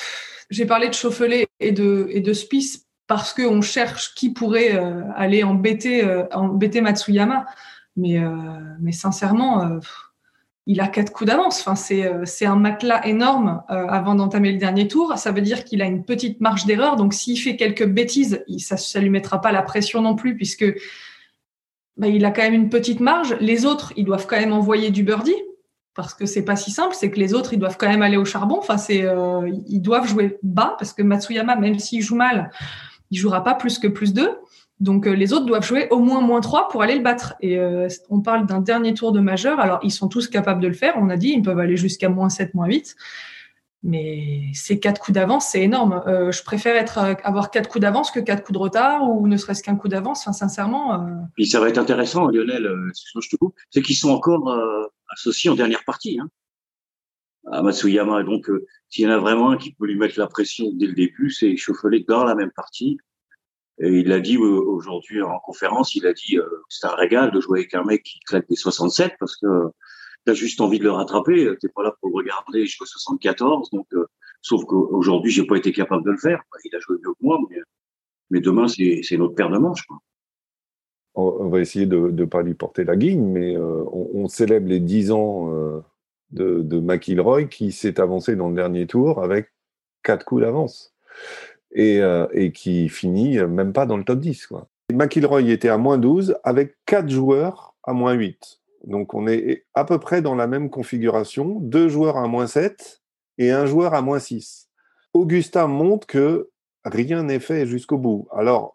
j'ai 0.52 0.68
parlé 0.68 0.90
de 0.90 0.94
Chauffelet 0.94 1.48
et 1.60 1.72
de, 1.72 2.34
Spice 2.34 2.86
parce 3.08 3.34
qu'on 3.34 3.62
cherche 3.62 4.14
qui 4.14 4.32
pourrait 4.32 4.76
euh, 4.76 5.02
aller 5.16 5.44
embêter, 5.44 6.06
euh, 6.06 6.24
embêter 6.32 6.82
Matsuyama. 6.82 7.46
Mais, 7.98 8.20
euh, 8.20 8.92
sincèrement, 8.92 9.80
il 10.68 10.82
a 10.82 10.88
quatre 10.88 11.12
coups 11.12 11.30
d'avance. 11.30 11.68
C'est 11.76 12.46
un 12.46 12.56
matelas 12.58 13.08
énorme 13.08 13.64
avant 13.68 14.14
d'entamer 14.14 14.52
le 14.52 14.60
dernier 14.60 14.88
tour. 14.88 15.18
Ça 15.18 15.32
veut 15.32 15.42
dire 15.42 15.64
qu'il 15.64 15.82
a 15.82 15.86
une 15.86 16.04
petite 16.04 16.42
marge 16.42 16.66
d'erreur. 16.66 16.96
Donc, 16.96 17.16
s'il 17.16 17.40
fait 17.40 17.56
quelques 17.56 17.88
bêtises, 17.88 18.44
ça 18.60 19.00
ne 19.00 19.04
lui 19.04 19.10
mettra 19.10 19.42
pas 19.42 19.52
la 19.52 19.64
pression 19.64 20.02
non 20.02 20.16
plus, 20.16 20.36
puisque 20.36 20.66
bah, 21.98 22.08
il 22.08 22.24
a 22.26 22.32
quand 22.32 22.44
même 22.44 22.54
une 22.54 22.70
petite 22.70 23.00
marge. 23.00 23.36
Les 23.40 23.66
autres, 23.66 23.94
ils 23.96 24.06
doivent 24.06 24.28
quand 24.28 24.40
même 24.40 24.54
envoyer 24.54 24.92
du 24.92 25.04
birdie 25.04 25.42
parce 25.96 26.14
que 26.14 26.26
c'est 26.26 26.44
pas 26.44 26.58
si 26.58 26.72
simple, 26.72 26.94
c'est 26.94 27.10
que 27.10 27.20
les 27.20 27.34
autres 27.34 27.54
ils 27.54 27.60
doivent 27.60 27.78
quand 27.78 27.88
même 27.88 28.02
aller 28.02 28.18
au 28.18 28.26
charbon. 28.26 28.58
Enfin, 28.60 28.78
c'est 28.78 29.04
euh, 29.04 29.50
ils 29.68 29.80
doivent 29.80 30.08
jouer 30.08 30.38
bas 30.44 30.76
parce 30.78 30.94
que 30.94 31.02
Matsuyama, 31.02 31.56
même 31.56 31.80
s'il 31.80 32.02
joue 32.02 32.16
mal, 32.16 32.52
il 33.12 33.18
jouera 33.18 33.44
pas 33.44 33.56
plus 33.56 33.80
que 33.80 33.88
plus 33.88 34.14
2. 34.14 34.30
Donc 34.82 35.08
euh, 35.08 35.12
les 35.12 35.32
autres 35.32 35.46
doivent 35.46 35.66
jouer 35.66 35.88
au 35.90 36.00
moins 36.00 36.20
moins 36.20 36.42
3 36.42 36.68
pour 36.68 36.84
aller 36.84 36.96
le 36.96 37.02
battre. 37.02 37.36
Et 37.40 37.58
euh, 37.58 37.88
on 38.10 38.20
parle 38.20 38.46
d'un 38.46 38.60
dernier 38.60 38.94
tour 38.94 39.14
de 39.14 39.22
majeur. 39.22 39.62
Alors 39.62 39.80
ils 39.84 39.92
sont 39.92 40.10
tous 40.10 40.28
capables 40.28 40.62
de 40.62 40.68
le 40.68 40.74
faire. 40.74 40.96
On 40.98 41.10
a 41.10 41.16
dit 41.16 41.30
ils 41.30 41.42
peuvent 41.42 41.60
aller 41.60 41.78
jusqu'à 41.78 42.10
moins 42.10 42.28
7, 42.28 42.54
moins 42.54 42.68
8. 42.68 42.96
Mais 43.84 44.42
ces 44.54 44.80
quatre 44.80 45.00
coups 45.00 45.14
d'avance, 45.14 45.46
c'est 45.46 45.62
énorme. 45.62 46.02
je 46.08 46.44
préfère 46.44 46.76
être, 46.76 46.98
avoir 47.24 47.52
quatre 47.52 47.70
coups 47.70 47.84
d'avance 47.84 48.10
que 48.10 48.20
quatre 48.20 48.44
coups 48.44 48.58
de 48.58 48.64
retard 48.64 49.08
ou 49.08 49.28
ne 49.28 49.38
serait-ce 49.38 49.62
qu'un 49.62 49.76
coup 49.76 49.88
d'avance. 49.88 50.22
Enfin, 50.22 50.34
sincèrement. 50.34 51.06
Puis 51.36 51.46
ça 51.46 51.60
va 51.60 51.70
être 51.70 51.78
intéressant, 51.78 52.26
Lionel, 52.28 52.68
je 52.96 53.30
te 53.30 53.36
coupe, 53.36 53.54
c'est 53.70 53.84
qu'ils 53.84 53.96
sont 53.96 54.10
encore 54.10 54.52
associé 55.10 55.50
en 55.50 55.56
dernière 55.56 55.84
partie 55.84 56.20
hein, 56.20 56.30
à 57.52 57.62
Matsuyama. 57.62 58.24
Donc, 58.24 58.50
euh, 58.50 58.66
s'il 58.90 59.06
y 59.06 59.08
en 59.08 59.12
a 59.12 59.18
vraiment 59.18 59.52
un 59.52 59.58
qui 59.58 59.74
peut 59.74 59.86
lui 59.86 59.98
mettre 59.98 60.20
la 60.20 60.28
pression 60.28 60.72
dès 60.74 60.88
le 60.88 60.94
début, 60.94 61.30
c'est 61.32 61.56
Chauffelet 61.56 62.06
dans 62.08 62.24
la 62.24 62.36
même 62.36 62.52
partie. 62.52 62.98
Et 63.80 63.90
il 63.90 64.08
l'a 64.08 64.20
dit 64.20 64.38
euh, 64.38 64.62
aujourd'hui 64.62 65.22
en 65.22 65.40
conférence, 65.40 65.96
il 65.96 66.06
a 66.08 66.14
dit 66.14 66.38
euh, 66.38 66.48
c'est 66.70 66.88
un 66.88 66.96
régal 66.96 67.32
de 67.32 67.42
jouer 67.42 67.60
avec 67.60 67.74
un 67.74 67.84
mec 67.84 68.04
qui 68.04 68.20
claque 68.22 68.48
des 68.48 68.56
67 68.56 69.16
parce 69.20 69.36
que 69.36 69.48
tu 70.26 70.32
as 70.32 70.34
juste 70.34 70.62
envie 70.62 70.80
de 70.80 70.86
le 70.86 70.92
rattraper, 70.92 71.56
t'es 71.60 71.68
pas 71.68 71.84
là 71.84 71.94
pour 72.00 72.10
le 72.10 72.16
regarder 72.16 72.66
jusqu'au 72.66 72.86
74. 72.86 73.70
Donc, 73.72 73.88
sauf 74.42 74.64
qu'aujourd'hui, 74.66 75.32
j'ai 75.32 75.46
pas 75.46 75.58
été 75.58 75.72
capable 75.72 76.06
de 76.06 76.12
le 76.12 76.18
faire. 76.18 76.42
Il 76.64 76.76
a 76.76 76.80
joué 76.80 76.98
mieux 76.98 77.12
que 77.12 77.20
moi, 77.22 77.38
mais, 77.50 77.58
mais 78.32 78.40
demain, 78.40 78.68
c'est 78.68 79.18
notre 79.18 79.36
paire 79.36 79.50
de 79.50 79.58
manches. 79.58 79.86
Quoi 79.86 80.00
on 81.16 81.48
va 81.48 81.60
essayer 81.60 81.86
de 81.86 81.98
ne 81.98 82.26
pas 82.26 82.42
lui 82.42 82.54
porter 82.54 82.84
la 82.84 82.96
guigne, 82.96 83.26
mais 83.26 83.56
euh, 83.56 83.84
on, 83.92 84.28
célèbre 84.28 84.68
les 84.68 84.80
10 84.80 85.12
ans 85.12 85.50
euh, 85.54 85.82
de, 86.32 86.80
McIlroy 86.80 87.46
qui 87.46 87.72
s'est 87.72 88.00
avancé 88.00 88.36
dans 88.36 88.50
le 88.50 88.56
dernier 88.56 88.86
tour 88.86 89.24
avec 89.24 89.52
4 90.04 90.26
coups 90.26 90.42
d'avance 90.42 90.94
et, 91.72 92.02
euh, 92.02 92.28
qui 92.50 92.90
finit 92.90 93.38
même 93.38 93.72
pas 93.72 93.86
dans 93.86 93.98
le 93.98 94.04
top 94.04 94.20
10. 94.20 94.48
Quoi. 94.48 94.68
McIlroy 94.94 95.44
était 95.44 95.70
à 95.70 95.78
moins 95.78 95.98
12 95.98 96.38
avec 96.44 96.76
4 96.86 97.10
joueurs 97.10 97.76
à 97.84 97.94
moins 97.94 98.14
8. 98.14 98.60
Donc 98.86 99.14
on 99.14 99.28
est 99.28 99.66
à 99.74 99.86
peu 99.86 100.00
près 100.00 100.22
dans 100.22 100.36
la 100.36 100.48
même 100.48 100.70
configuration, 100.70 101.60
deux 101.60 101.88
joueurs 101.88 102.18
à 102.18 102.28
moins 102.28 102.48
7 102.48 103.02
et 103.38 103.52
un 103.52 103.66
joueur 103.66 103.94
à 103.94 104.02
moins 104.02 104.20
6. 104.20 104.70
Augusta 105.14 105.66
montre 105.68 106.08
que 106.08 106.50
rien 106.84 107.24
n'est 107.24 107.40
fait 107.40 107.66
jusqu'au 107.66 107.98
bout. 107.98 108.28
Alors, 108.32 108.75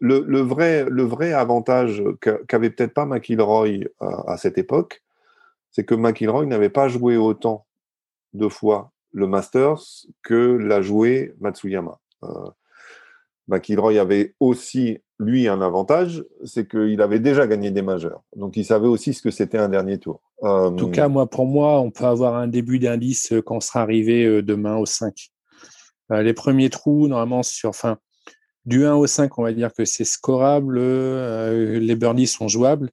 le, 0.00 0.40
vrai, 0.40 0.84
le 0.88 1.02
vrai 1.02 1.32
avantage 1.32 2.02
qu'avait 2.20 2.70
peut-être 2.70 2.94
pas 2.94 3.06
McIlroy 3.06 3.88
à, 4.00 4.36
cette 4.36 4.58
époque, 4.58 5.02
c'est 5.70 5.84
que 5.84 5.94
McIlroy 5.94 6.46
n'avait 6.46 6.70
pas 6.70 6.88
joué 6.88 7.16
autant 7.16 7.66
de 8.34 8.48
fois 8.48 8.92
le 9.12 9.26
Masters 9.26 9.80
que 10.22 10.56
l'a 10.56 10.82
joué 10.82 11.34
Matsuyama. 11.40 11.98
Euh, 12.24 12.50
McIlroy 13.48 13.98
avait 13.98 14.34
aussi, 14.40 14.98
lui, 15.18 15.48
un 15.48 15.62
avantage, 15.62 16.24
c'est 16.44 16.68
qu'il 16.68 17.00
avait 17.00 17.20
déjà 17.20 17.46
gagné 17.46 17.70
des 17.70 17.82
majeurs. 17.82 18.22
Donc, 18.34 18.56
il 18.56 18.64
savait 18.64 18.88
aussi 18.88 19.14
ce 19.14 19.22
que 19.22 19.30
c'était 19.30 19.58
un 19.58 19.68
dernier 19.68 19.98
tour. 19.98 20.20
en 20.42 20.72
tout 20.72 20.90
cas, 20.90 21.08
moi, 21.08 21.26
pour 21.26 21.46
moi, 21.46 21.80
on 21.80 21.90
peut 21.90 22.04
avoir 22.04 22.34
un 22.34 22.48
début 22.48 22.78
d'indice 22.78 23.32
quand 23.46 23.56
on 23.56 23.60
sera 23.60 23.80
arrivé 23.80 24.24
euh, 24.24 24.42
demain 24.42 24.76
au 24.76 24.86
5. 24.86 25.30
Euh, 26.12 26.22
les 26.22 26.34
premiers 26.34 26.70
trous, 26.70 27.08
normalement, 27.08 27.42
sur, 27.42 27.70
enfin, 27.70 27.98
du 28.66 28.84
1 28.84 28.94
au 28.94 29.06
5, 29.06 29.38
on 29.38 29.42
va 29.42 29.52
dire 29.52 29.72
que 29.72 29.84
c'est 29.84 30.04
scorable, 30.04 30.76
euh, 30.78 31.78
les 31.78 31.96
birdies 31.96 32.26
sont 32.26 32.48
jouables, 32.48 32.90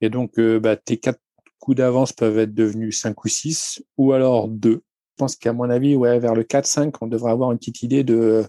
et 0.00 0.10
donc 0.10 0.38
euh, 0.38 0.60
bah, 0.60 0.76
tes 0.76 0.98
quatre 0.98 1.20
coups 1.58 1.78
d'avance 1.78 2.12
peuvent 2.12 2.38
être 2.38 2.54
devenus 2.54 3.00
5 3.00 3.24
ou 3.24 3.28
6, 3.28 3.82
ou 3.96 4.12
alors 4.12 4.48
2. 4.48 4.70
Je 4.70 4.78
pense 5.16 5.36
qu'à 5.36 5.52
mon 5.52 5.70
avis, 5.70 5.96
vers 5.96 6.34
le 6.34 6.42
4-5, 6.42 6.94
on 7.00 7.06
devrait 7.06 7.30
avoir 7.30 7.52
une 7.52 7.58
petite 7.58 7.82
idée 7.82 8.04
de, 8.04 8.44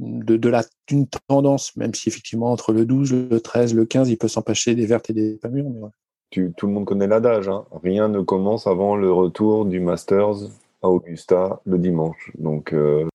de, 0.00 0.48
la, 0.48 0.64
d'une 0.88 1.06
tendance, 1.28 1.76
même 1.76 1.94
si 1.94 2.08
effectivement 2.08 2.50
entre 2.50 2.72
le 2.72 2.84
12, 2.84 3.12
le 3.30 3.40
13, 3.40 3.74
le 3.74 3.84
15, 3.84 4.10
il 4.10 4.18
peut 4.18 4.28
s'en 4.28 4.42
passer 4.42 4.74
des 4.74 4.86
vertes 4.86 5.10
et 5.10 5.12
des 5.12 5.36
pas 5.36 5.48
mûres. 5.48 5.90
Tout 6.30 6.66
le 6.66 6.72
monde 6.72 6.84
connaît 6.84 7.06
l'adage, 7.06 7.48
hein. 7.48 7.64
rien 7.82 8.08
ne 8.08 8.20
commence 8.20 8.66
avant 8.66 8.96
le 8.96 9.12
retour 9.12 9.64
du 9.64 9.80
Masters 9.80 10.50
à 10.82 10.88
Augusta 10.88 11.60
le 11.66 11.78
dimanche. 11.78 12.30
Donc 12.38 12.72
euh, 12.72 13.08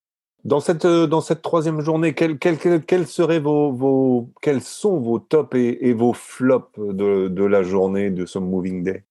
dans 0.45 0.59
cette, 0.59 0.85
euh, 0.85 1.07
dans 1.07 1.21
cette 1.21 1.41
troisième 1.41 1.81
journée, 1.81 2.13
quels, 2.13 2.37
quels, 2.37 3.07
seraient 3.07 3.39
vos, 3.39 3.71
vos, 3.73 4.29
quels 4.41 4.61
sont 4.61 4.99
vos 4.99 5.19
tops 5.19 5.55
et, 5.55 5.93
vos 5.93 6.13
flops 6.13 6.77
de, 6.77 7.27
de, 7.27 7.43
la 7.43 7.63
journée 7.63 8.11
de 8.11 8.25
ce 8.25 8.37
Moving 8.37 8.83
Day? 8.83 9.03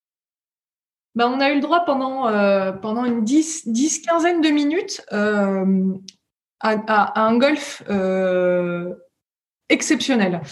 Ben, 1.16 1.26
On 1.28 1.40
a 1.40 1.50
eu 1.50 1.56
le 1.56 1.60
droit 1.60 1.84
pendant, 1.84 2.28
euh, 2.28 2.70
pendant 2.72 3.04
une 3.04 3.24
dix, 3.24 3.68
dix, 3.68 4.00
quinzaine 4.00 4.40
de 4.40 4.48
minutes 4.48 5.04
euh, 5.12 5.92
à, 6.60 7.26
un 7.26 7.36
golf 7.36 7.82
exceptionnel. 9.68 10.42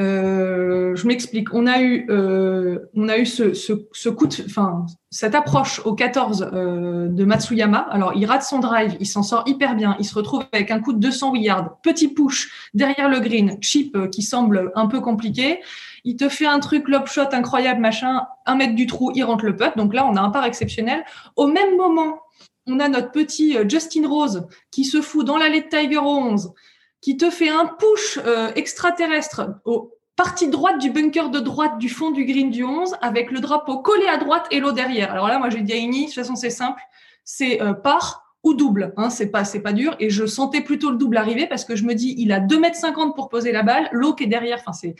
Euh, 0.00 0.94
je 0.94 1.06
m'explique. 1.06 1.52
On 1.52 1.66
a 1.66 1.80
eu, 1.80 2.06
euh, 2.10 2.78
on 2.94 3.08
a 3.08 3.18
eu 3.18 3.26
ce, 3.26 4.08
coup 4.08 4.26
de, 4.26 4.44
enfin, 4.46 4.86
cette 5.10 5.34
approche 5.34 5.80
au 5.84 5.94
14 5.94 6.50
euh, 6.52 7.08
de 7.08 7.24
Matsuyama. 7.24 7.78
Alors, 7.90 8.12
il 8.14 8.24
rate 8.26 8.42
son 8.42 8.60
drive, 8.60 8.96
il 9.00 9.06
s'en 9.06 9.22
sort 9.22 9.42
hyper 9.46 9.74
bien. 9.74 9.96
Il 9.98 10.04
se 10.04 10.14
retrouve 10.14 10.44
avec 10.52 10.70
un 10.70 10.80
coup 10.80 10.92
de 10.92 11.00
200 11.00 11.34
yards, 11.34 11.80
petit 11.82 12.08
push 12.08 12.70
derrière 12.74 13.08
le 13.08 13.18
green, 13.18 13.58
chip 13.60 13.96
euh, 13.96 14.08
qui 14.08 14.22
semble 14.22 14.70
un 14.76 14.86
peu 14.86 15.00
compliqué. 15.00 15.60
Il 16.04 16.16
te 16.16 16.28
fait 16.28 16.46
un 16.46 16.60
truc 16.60 16.88
lob 16.88 17.06
shot 17.06 17.32
incroyable, 17.32 17.80
machin, 17.80 18.22
un 18.46 18.54
mètre 18.54 18.74
du 18.74 18.86
trou, 18.86 19.10
il 19.14 19.24
rentre 19.24 19.44
le 19.44 19.56
putt. 19.56 19.76
Donc 19.76 19.92
là, 19.92 20.06
on 20.06 20.16
a 20.16 20.20
un 20.20 20.30
part 20.30 20.44
exceptionnel. 20.44 21.04
Au 21.36 21.48
même 21.48 21.76
moment, 21.76 22.20
on 22.66 22.78
a 22.78 22.88
notre 22.88 23.10
petit 23.10 23.56
euh, 23.56 23.68
Justin 23.68 24.08
Rose 24.08 24.46
qui 24.70 24.84
se 24.84 25.00
fout 25.00 25.26
dans 25.26 25.36
l'allée 25.36 25.62
de 25.62 25.68
Tiger 25.68 25.98
11 25.98 26.52
qui 27.00 27.16
te 27.16 27.30
fait 27.30 27.48
un 27.48 27.66
push 27.66 28.18
euh, 28.24 28.52
extraterrestre 28.54 29.54
au 29.64 29.94
partie 30.16 30.48
droite 30.48 30.78
du 30.78 30.90
bunker 30.90 31.30
de 31.30 31.40
droite 31.40 31.78
du 31.78 31.88
fond 31.88 32.10
du 32.10 32.26
green 32.26 32.50
du 32.50 32.62
11 32.62 32.94
avec 33.00 33.30
le 33.30 33.40
drapeau 33.40 33.78
collé 33.78 34.06
à 34.06 34.18
droite 34.18 34.46
et 34.50 34.60
l'eau 34.60 34.72
derrière. 34.72 35.12
Alors 35.12 35.28
là, 35.28 35.38
moi, 35.38 35.48
j'ai 35.48 35.62
dit 35.62 35.72
à 35.72 35.76
Ini, 35.76 36.02
de 36.02 36.06
toute 36.06 36.14
façon, 36.14 36.36
c'est 36.36 36.50
simple, 36.50 36.82
c'est 37.24 37.62
euh, 37.62 37.72
par 37.72 38.30
ou 38.42 38.54
double. 38.54 38.92
Hein, 38.96 39.10
c'est 39.10 39.30
pas, 39.30 39.44
c'est 39.44 39.60
pas 39.60 39.72
dur. 39.72 39.96
Et 39.98 40.10
je 40.10 40.26
sentais 40.26 40.60
plutôt 40.60 40.90
le 40.90 40.96
double 40.96 41.16
arriver 41.16 41.46
parce 41.46 41.64
que 41.64 41.76
je 41.76 41.84
me 41.84 41.94
dis, 41.94 42.14
il 42.18 42.32
a 42.32 42.40
2 42.40 42.58
mètres 42.58 42.76
50 42.76 43.14
pour 43.14 43.28
poser 43.28 43.52
la 43.52 43.62
balle, 43.62 43.88
l'eau 43.92 44.14
qui 44.14 44.24
est 44.24 44.28
derrière. 44.28 44.58
Enfin, 44.60 44.72
c'est 44.72 44.94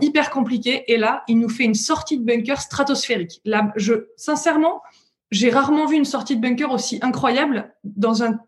hyper 0.00 0.30
compliqué. 0.30 0.84
Et 0.92 0.96
là, 0.96 1.24
il 1.28 1.38
nous 1.38 1.48
fait 1.48 1.64
une 1.64 1.74
sortie 1.74 2.18
de 2.18 2.24
bunker 2.24 2.60
stratosphérique. 2.60 3.40
Là, 3.44 3.72
je, 3.76 4.06
sincèrement, 4.16 4.82
j'ai 5.30 5.50
rarement 5.50 5.86
vu 5.86 5.96
une 5.96 6.04
sortie 6.04 6.36
de 6.36 6.40
bunker 6.40 6.72
aussi 6.72 6.98
incroyable 7.02 7.74
dans 7.84 8.22
un 8.22 8.38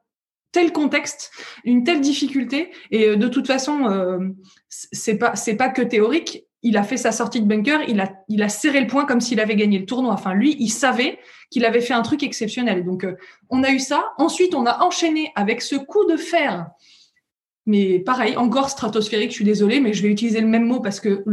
tel 0.52 0.72
contexte, 0.72 1.32
une 1.64 1.82
telle 1.82 2.00
difficulté. 2.00 2.70
Et 2.90 3.08
euh, 3.08 3.16
de 3.16 3.28
toute 3.28 3.46
façon, 3.46 3.86
euh, 3.86 4.18
c'est 4.68 5.16
pas 5.16 5.34
c'est 5.34 5.56
pas 5.56 5.70
que 5.70 5.82
théorique. 5.82 6.44
Il 6.64 6.76
a 6.76 6.84
fait 6.84 6.96
sa 6.96 7.10
sortie 7.10 7.40
de 7.40 7.46
bunker, 7.46 7.80
il 7.88 8.00
a 8.00 8.12
il 8.28 8.42
a 8.42 8.48
serré 8.48 8.80
le 8.80 8.86
point 8.86 9.04
comme 9.04 9.20
s'il 9.20 9.40
avait 9.40 9.56
gagné 9.56 9.78
le 9.78 9.86
tournoi. 9.86 10.12
Enfin, 10.12 10.34
lui, 10.34 10.56
il 10.60 10.68
savait 10.68 11.18
qu'il 11.50 11.64
avait 11.64 11.80
fait 11.80 11.94
un 11.94 12.02
truc 12.02 12.22
exceptionnel. 12.22 12.84
Donc, 12.84 13.04
euh, 13.04 13.16
on 13.50 13.64
a 13.64 13.70
eu 13.70 13.80
ça. 13.80 14.12
Ensuite, 14.18 14.54
on 14.54 14.66
a 14.66 14.84
enchaîné 14.84 15.32
avec 15.34 15.62
ce 15.62 15.74
coup 15.74 16.04
de 16.04 16.16
fer. 16.16 16.66
Mais 17.64 18.00
pareil, 18.00 18.36
encore 18.36 18.70
stratosphérique, 18.70 19.30
je 19.30 19.36
suis 19.36 19.44
désolée, 19.44 19.80
mais 19.80 19.92
je 19.92 20.02
vais 20.02 20.08
utiliser 20.08 20.40
le 20.40 20.48
même 20.48 20.64
mot 20.64 20.80
parce 20.80 20.98
que 20.98 21.24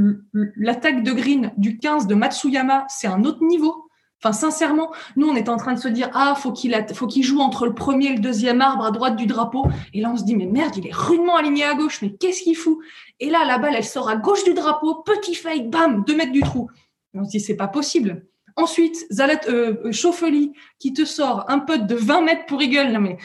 l'attaque 0.55 1.03
de 1.03 1.11
green 1.11 1.51
du 1.57 1.79
15 1.79 2.05
de 2.05 2.13
Matsuyama, 2.13 2.85
c'est 2.87 3.07
un 3.07 3.23
autre 3.23 3.43
niveau. 3.43 3.88
Enfin, 4.21 4.33
sincèrement, 4.33 4.91
nous, 5.15 5.29
on 5.29 5.35
était 5.35 5.49
en 5.49 5.55
train 5.55 5.73
de 5.73 5.79
se 5.79 5.87
dire, 5.87 6.09
ah, 6.13 6.35
faut 6.35 6.51
qu'il 6.51 6.75
faut 6.93 7.07
qu'il 7.07 7.23
joue 7.23 7.39
entre 7.39 7.65
le 7.65 7.73
premier 7.73 8.07
et 8.07 8.13
le 8.15 8.19
deuxième 8.19 8.59
arbre 8.59 8.83
à 8.83 8.91
droite 8.91 9.15
du 9.15 9.27
drapeau. 9.27 9.65
Et 9.93 10.01
là, 10.01 10.11
on 10.11 10.17
se 10.17 10.23
dit, 10.23 10.35
mais 10.35 10.45
merde, 10.45 10.75
il 10.75 10.87
est 10.87 10.93
rudement 10.93 11.37
aligné 11.37 11.63
à 11.63 11.73
gauche, 11.73 12.01
mais 12.01 12.13
qu'est-ce 12.13 12.41
qu'il 12.41 12.57
fout? 12.57 12.79
Et 13.21 13.29
là, 13.29 13.45
la 13.45 13.57
balle, 13.59 13.75
elle 13.75 13.85
sort 13.85 14.09
à 14.09 14.17
gauche 14.17 14.43
du 14.43 14.53
drapeau, 14.53 14.95
petit 15.03 15.35
fake, 15.35 15.69
bam, 15.69 16.03
deux 16.05 16.17
mètres 16.17 16.33
du 16.33 16.41
trou. 16.41 16.69
on 17.13 17.23
se 17.23 17.29
dit, 17.29 17.39
c'est 17.39 17.55
pas 17.55 17.69
possible. 17.69 18.25
Ensuite, 18.57 19.05
Zalet, 19.09 19.39
euh, 19.47 19.89
Chauffely, 19.93 20.51
qui 20.79 20.91
te 20.91 21.05
sort 21.05 21.45
un 21.47 21.59
putt 21.59 21.87
de 21.87 21.95
20 21.95 22.21
mètres 22.21 22.45
pour 22.45 22.61
Eagle. 22.61 22.97
Mais 22.99 23.17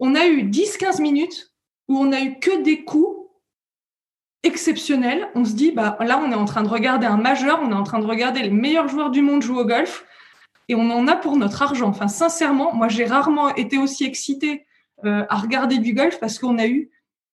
on 0.00 0.16
a 0.16 0.26
eu 0.26 0.42
10-15 0.42 1.00
minutes 1.00 1.52
où 1.86 1.98
on 1.98 2.10
a 2.10 2.20
eu 2.20 2.40
que 2.40 2.62
des 2.62 2.82
coups 2.82 3.28
exceptionnels. 4.42 5.28
On 5.36 5.44
se 5.44 5.52
dit, 5.52 5.70
bah, 5.70 5.96
là, 6.00 6.20
on 6.20 6.32
est 6.32 6.36
en 6.36 6.46
train 6.46 6.64
de 6.64 6.68
regarder 6.68 7.06
un 7.06 7.16
majeur, 7.16 7.60
on 7.62 7.70
est 7.70 7.74
en 7.74 7.84
train 7.84 8.00
de 8.00 8.06
regarder 8.06 8.42
les 8.42 8.50
meilleurs 8.50 8.88
joueurs 8.88 9.10
du 9.10 9.22
monde 9.22 9.40
jouer 9.40 9.60
au 9.60 9.64
golf 9.64 10.04
et 10.68 10.74
on 10.74 10.90
en 10.90 11.06
a 11.08 11.16
pour 11.16 11.36
notre 11.36 11.62
argent. 11.62 11.88
Enfin, 11.88 12.08
sincèrement, 12.08 12.74
moi, 12.74 12.88
j'ai 12.88 13.04
rarement 13.04 13.54
été 13.54 13.78
aussi 13.78 14.04
excitée 14.04 14.64
euh, 15.04 15.24
à 15.28 15.36
regarder 15.36 15.78
du 15.78 15.94
golf 15.94 16.18
parce 16.20 16.38
qu'on 16.38 16.58
a 16.58 16.66
eu 16.66 16.90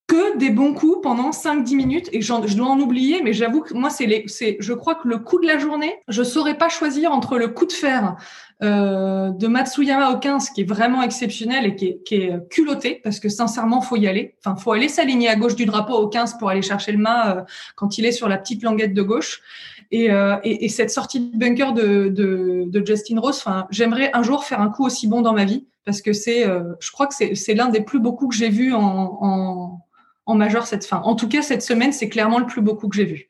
que 0.09 0.37
des 0.37 0.49
bons 0.49 0.73
coups 0.73 0.97
pendant 1.03 1.29
5-10 1.29 1.75
minutes 1.75 2.09
et 2.11 2.21
je 2.21 2.57
dois 2.57 2.67
en 2.67 2.79
oublier, 2.79 3.21
mais 3.23 3.31
j'avoue 3.31 3.61
que 3.61 3.75
moi, 3.75 3.91
c'est 3.91 4.23
c'est, 4.25 4.57
je 4.59 4.73
crois 4.73 4.95
que 4.95 5.07
le 5.07 5.19
coup 5.19 5.39
de 5.39 5.45
la 5.45 5.59
journée, 5.59 5.93
je 6.07 6.23
saurais 6.23 6.57
pas 6.57 6.67
choisir 6.67 7.11
entre 7.11 7.37
le 7.37 7.47
coup 7.47 7.67
de 7.67 7.71
fer 7.71 8.15
euh, 8.63 9.29
de 9.29 9.47
Matsuyama 9.47 10.09
au 10.11 10.17
15 10.17 10.49
qui 10.49 10.61
est 10.61 10.65
vraiment 10.65 11.03
exceptionnel 11.03 11.65
et 11.67 11.75
qui 11.75 11.85
est, 11.85 12.03
qui 12.03 12.15
est 12.15 12.49
culotté 12.49 13.01
parce 13.03 13.19
que 13.19 13.29
sincèrement, 13.29 13.81
faut 13.81 13.97
y 13.97 14.07
aller. 14.07 14.35
Enfin, 14.43 14.55
faut 14.55 14.71
aller 14.71 14.89
s'aligner 14.89 15.29
à 15.29 15.35
gauche 15.35 15.55
du 15.55 15.65
drapeau 15.65 15.93
au 15.93 16.07
15 16.07 16.39
pour 16.39 16.49
aller 16.49 16.63
chercher 16.63 16.91
le 16.91 16.97
mât 16.97 17.37
euh, 17.37 17.41
quand 17.75 17.99
il 17.99 18.05
est 18.05 18.11
sur 18.11 18.27
la 18.27 18.39
petite 18.39 18.63
languette 18.63 18.95
de 18.95 19.03
gauche. 19.03 19.41
Et, 19.91 20.11
euh, 20.11 20.37
et, 20.43 20.65
et, 20.65 20.69
cette 20.69 20.91
sortie 20.91 21.19
de 21.19 21.37
bunker 21.37 21.73
de, 21.73 22.85
Justin 22.85 23.19
Rose, 23.19 23.43
j'aimerais 23.71 24.11
un 24.13 24.21
jour 24.21 24.43
faire 24.43 24.61
un 24.61 24.69
coup 24.69 24.85
aussi 24.85 25.07
bon 25.07 25.21
dans 25.21 25.33
ma 25.33 25.45
vie 25.45 25.67
parce 25.83 26.01
que 26.03 26.13
c'est, 26.13 26.47
euh, 26.47 26.75
je 26.79 26.91
crois 26.91 27.07
que 27.07 27.15
c'est 27.15 27.53
l'un 27.55 27.69
des 27.69 27.81
plus 27.81 27.99
beaux 27.99 28.13
coups 28.13 28.35
que 28.35 28.39
j'ai 28.39 28.49
vu 28.49 28.73
en, 28.73 29.81
majeur 30.27 30.67
cette 30.67 30.85
fin. 30.85 30.97
En 30.97 31.15
tout 31.15 31.27
cas, 31.27 31.41
cette 31.41 31.63
semaine, 31.63 31.91
c'est 31.91 32.07
clairement 32.07 32.37
le 32.37 32.45
plus 32.45 32.61
beau 32.61 32.75
coup 32.75 32.87
que 32.87 32.95
j'ai 32.95 33.05
vu. 33.05 33.29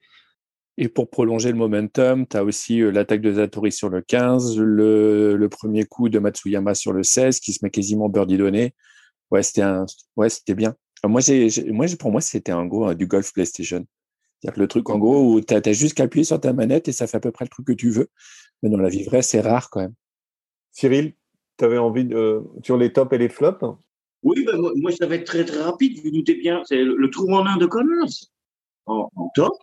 Et 0.77 0.89
pour 0.89 1.09
prolonger 1.09 1.49
le 1.49 1.57
momentum, 1.57 2.27
tu 2.27 2.35
as 2.35 2.43
aussi 2.43 2.81
euh, 2.81 2.91
l'attaque 2.91 3.21
de 3.21 3.33
Zatori 3.33 3.71
sur 3.71 3.87
le 3.87 4.01
15, 4.01 4.59
le, 4.59 5.47
premier 5.49 5.85
coup 5.85 6.09
de 6.09 6.19
Matsuyama 6.19 6.73
sur 6.73 6.91
le 6.91 7.03
16 7.03 7.39
qui 7.39 7.53
se 7.53 7.59
met 7.63 7.69
quasiment 7.69 8.09
birdie 8.09 8.37
donné. 8.37 8.75
Ouais, 9.31 9.43
c'était 9.43 10.55
bien. 10.55 10.75
Moi, 11.05 11.21
pour 11.97 12.11
moi, 12.11 12.19
c'était 12.19 12.51
un 12.51 12.65
gros 12.65 12.93
du 12.93 13.07
golf 13.07 13.31
PlayStation. 13.31 13.85
C'est-à-dire 14.39 14.55
que 14.55 14.59
le 14.61 14.67
truc, 14.67 14.89
en 14.89 14.97
gros, 14.97 15.33
où 15.33 15.41
tu 15.41 15.53
as, 15.53 15.73
juste 15.73 15.95
qu'à 15.95 16.03
appuyer 16.03 16.23
sur 16.23 16.39
ta 16.39 16.53
manette 16.53 16.87
et 16.87 16.91
ça 16.93 17.07
fait 17.07 17.17
à 17.17 17.19
peu 17.19 17.31
près 17.31 17.45
le 17.45 17.49
truc 17.49 17.67
que 17.67 17.73
tu 17.73 17.89
veux. 17.89 18.07
Mais 18.63 18.69
dans 18.69 18.77
la 18.77 18.89
vie 18.89 19.03
vraie, 19.03 19.21
c'est 19.21 19.41
rare 19.41 19.69
quand 19.69 19.81
même. 19.81 19.93
Cyril, 20.71 21.13
tu 21.57 21.65
avais 21.65 21.77
envie 21.77 22.05
de, 22.05 22.41
sur 22.63 22.77
les 22.77 22.93
tops 22.93 23.13
et 23.13 23.17
les 23.17 23.29
flops? 23.29 23.65
Oui, 24.23 24.43
ben, 24.45 24.57
moi, 24.57 24.71
moi, 24.75 24.91
ça 24.91 25.07
va 25.07 25.15
être 25.15 25.25
très, 25.25 25.45
très 25.45 25.61
rapide. 25.61 25.99
Vous 26.03 26.11
doutez 26.11 26.35
bien, 26.35 26.61
c'est 26.65 26.83
le, 26.83 27.09
trou 27.09 27.33
en 27.33 27.45
un 27.45 27.57
de 27.57 27.65
Connors. 27.65 28.07
En, 28.85 29.09
en, 29.15 29.29
top. 29.35 29.53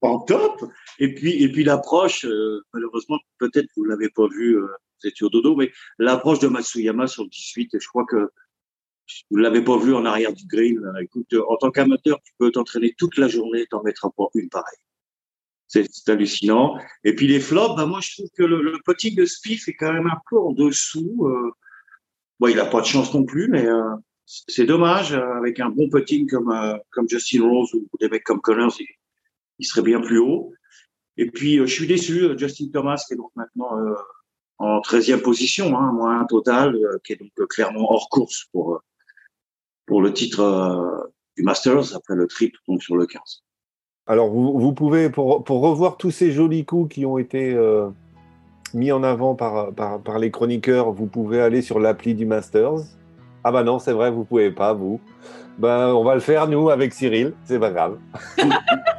En 0.00 0.20
top. 0.20 0.64
Et 1.00 1.14
puis, 1.14 1.42
et 1.42 1.50
puis 1.50 1.64
l'approche, 1.64 2.24
euh, 2.24 2.62
malheureusement, 2.72 3.18
peut-être 3.38 3.68
vous 3.76 3.84
ne 3.84 3.90
l'avez 3.90 4.10
pas 4.10 4.28
vu, 4.28 4.56
euh, 4.56 4.66
vous 5.02 5.08
étiez 5.08 5.26
au 5.26 5.28
dodo, 5.28 5.56
mais 5.56 5.72
l'approche 5.98 6.38
de 6.38 6.48
Matsuyama 6.48 7.08
sur 7.08 7.24
le 7.24 7.30
18, 7.30 7.80
je 7.80 7.88
crois 7.88 8.04
que 8.04 8.30
vous 9.30 9.36
l'avez 9.36 9.62
pas 9.62 9.78
vu 9.78 9.94
en 9.94 10.04
arrière 10.04 10.32
du 10.32 10.46
green. 10.46 10.80
Écoute, 11.00 11.34
en 11.48 11.56
tant 11.56 11.70
qu'amateur, 11.70 12.20
tu 12.22 12.32
peux 12.38 12.50
t'entraîner 12.50 12.94
toute 12.96 13.16
la 13.16 13.28
journée, 13.28 13.66
t'en 13.70 13.82
mettras 13.82 14.10
pas 14.16 14.24
une 14.34 14.48
pareille. 14.48 14.78
C'est 15.68 15.86
hallucinant. 16.08 16.78
Et 17.04 17.14
puis 17.14 17.26
les 17.26 17.40
flops, 17.40 17.76
bah 17.76 17.84
moi 17.84 18.00
je 18.02 18.14
trouve 18.14 18.30
que 18.34 18.42
le, 18.42 18.62
le 18.62 18.78
de 19.16 19.24
Spiff 19.26 19.68
est 19.68 19.74
quand 19.74 19.92
même 19.92 20.06
un 20.06 20.18
peu 20.30 20.38
en 20.38 20.52
dessous. 20.52 21.26
Euh, 21.26 21.52
bon, 22.40 22.48
il 22.48 22.58
a 22.58 22.64
pas 22.64 22.80
de 22.80 22.86
chance 22.86 23.12
non 23.12 23.24
plus, 23.24 23.48
mais 23.48 23.66
euh, 23.66 23.94
c'est 24.24 24.64
dommage. 24.64 25.12
Euh, 25.12 25.34
avec 25.36 25.60
un 25.60 25.68
bon 25.68 25.90
putting 25.90 26.26
comme 26.28 26.50
euh, 26.50 26.78
comme 26.90 27.06
Justin 27.08 27.42
Rose 27.42 27.72
ou 27.74 27.86
des 28.00 28.08
mecs 28.08 28.24
comme 28.24 28.40
Connors, 28.40 28.74
il, 28.80 28.86
il 29.58 29.66
serait 29.66 29.82
bien 29.82 30.00
plus 30.00 30.18
haut. 30.18 30.54
Et 31.18 31.30
puis 31.30 31.56
je 31.58 31.66
suis 31.66 31.86
déçu, 31.86 32.38
Justin 32.38 32.68
Thomas 32.72 33.02
qui 33.06 33.14
est 33.14 33.16
donc 33.16 33.32
maintenant 33.34 33.70
en 34.58 34.80
13e 34.80 35.20
position, 35.20 35.76
hein, 35.76 35.92
moins 35.92 36.20
un 36.20 36.24
total, 36.26 36.78
qui 37.04 37.12
est 37.12 37.16
donc 37.16 37.32
clairement 37.48 37.90
hors 37.92 38.08
course 38.08 38.46
pour 38.52 38.80
pour 39.88 40.02
le 40.02 40.12
titre 40.12 40.40
euh, 40.40 41.10
du 41.36 41.42
Masters 41.42 41.96
après 41.96 42.14
le 42.14 42.28
triple 42.28 42.58
donc 42.68 42.82
sur 42.82 42.96
le 42.96 43.06
15. 43.06 43.20
Alors 44.06 44.28
vous, 44.28 44.58
vous 44.58 44.72
pouvez 44.72 45.10
pour, 45.10 45.42
pour, 45.42 45.60
revoir 45.60 45.96
tous 45.96 46.12
ces 46.12 46.30
jolis 46.30 46.64
coups 46.64 46.94
qui 46.94 47.04
ont 47.04 47.18
été 47.18 47.52
euh, 47.54 47.88
mis 48.74 48.92
en 48.92 49.02
avant 49.02 49.34
par, 49.34 49.72
par, 49.72 50.00
par, 50.00 50.18
les 50.18 50.30
chroniqueurs, 50.30 50.92
vous 50.92 51.06
pouvez 51.06 51.40
aller 51.40 51.62
sur 51.62 51.80
l'appli 51.80 52.14
du 52.14 52.26
Masters. 52.26 52.84
Ah 53.42 53.50
bah 53.50 53.64
non, 53.64 53.78
c'est 53.78 53.92
vrai, 53.92 54.10
vous 54.10 54.24
pouvez 54.24 54.50
pas 54.50 54.72
vous. 54.72 55.00
Ben 55.58 55.92
on 55.92 56.04
va 56.04 56.14
le 56.14 56.20
faire 56.20 56.48
nous 56.48 56.70
avec 56.70 56.92
Cyril, 56.92 57.32
c'est 57.44 57.58
pas 57.58 57.70
grave. 57.70 57.98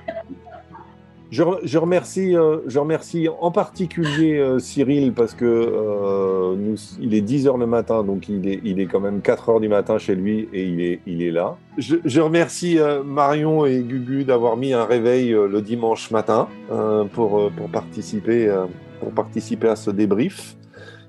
Je, 1.32 1.44
je, 1.63 1.78
remercie, 1.78 2.36
euh, 2.36 2.58
je 2.65 2.80
remercie 2.80 3.28
en 3.39 3.52
particulier 3.52 4.39
euh, 4.39 4.58
Cyril 4.58 5.13
parce 5.13 5.36
que 5.36 5.46
euh, 5.46 6.56
nous, 6.58 6.76
il 7.00 7.13
est 7.13 7.22
10 7.22 7.48
heures 7.48 7.58
le 7.58 7.68
matin, 7.68 8.04
donc 8.04 8.30
il 8.30 8.48
est, 8.48 8.60
il 8.63 8.80
est 8.80 8.88
quand 8.88 9.00
même 9.00 9.22
4 9.22 9.50
heures 9.50 9.60
du 9.60 9.68
matin 9.68 10.00
chez 10.00 10.15
lui 10.15 10.50
et 10.54 10.63
il 10.63 10.82
est, 10.82 11.02
il 11.06 11.22
est 11.22 11.30
là. 11.30 11.56
Je, 11.78 11.98
je 12.04 12.20
remercie 12.20 12.80
euh, 12.80 13.04
Marion 13.04 13.68
et 13.68 13.80
Gugu 13.82 14.24
d'avoir 14.24 14.58
mis 14.58 14.74
un 14.74 14.86
réveil 14.86 15.30
le 15.30 15.62
dimanche 15.62 16.10
matin 16.10 16.48
pour, 17.13 17.52
pour, 17.52 17.70
participer, 17.70 18.52
pour 19.00 19.12
participer 19.12 19.68
à 19.70 19.76
ce 19.76 19.92
débrief. 19.92 20.58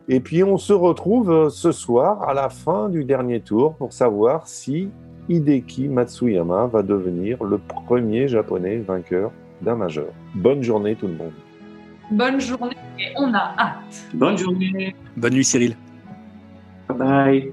Et 0.09 0.21
puis 0.21 0.45
on 0.45 0.59
se 0.59 0.73
retrouve 0.73 1.49
ce 1.49 1.73
soir 1.73 2.29
à 2.29 2.35
la 2.35 2.51
fin 2.51 2.89
du 2.89 3.05
dernier 3.05 3.41
tour 3.41 3.75
pour 3.75 3.93
savoir 3.93 4.47
si 4.47 4.91
Hideki 5.29 5.89
Matsuyama 5.89 6.67
va 6.67 6.83
devenir 6.83 7.43
le 7.45 7.59
premier 7.59 8.29
japonais 8.29 8.79
vainqueur 8.79 9.31
d'un 9.63 9.77
majeur. 9.77 10.09
Bonne 10.35 10.63
journée 10.63 10.97
tout 10.97 11.07
le 11.07 11.15
monde. 11.15 11.33
Bonne 12.11 12.41
journée 12.41 12.77
et 12.99 13.13
on 13.17 13.33
a 13.35 13.55
hâte. 13.59 14.07
Bonne 14.15 14.37
journée. 14.37 14.95
Bonne 15.17 15.35
nuit 15.35 15.45
Cyril. 15.45 15.77
Bye 16.89 16.99
bye. 16.99 17.53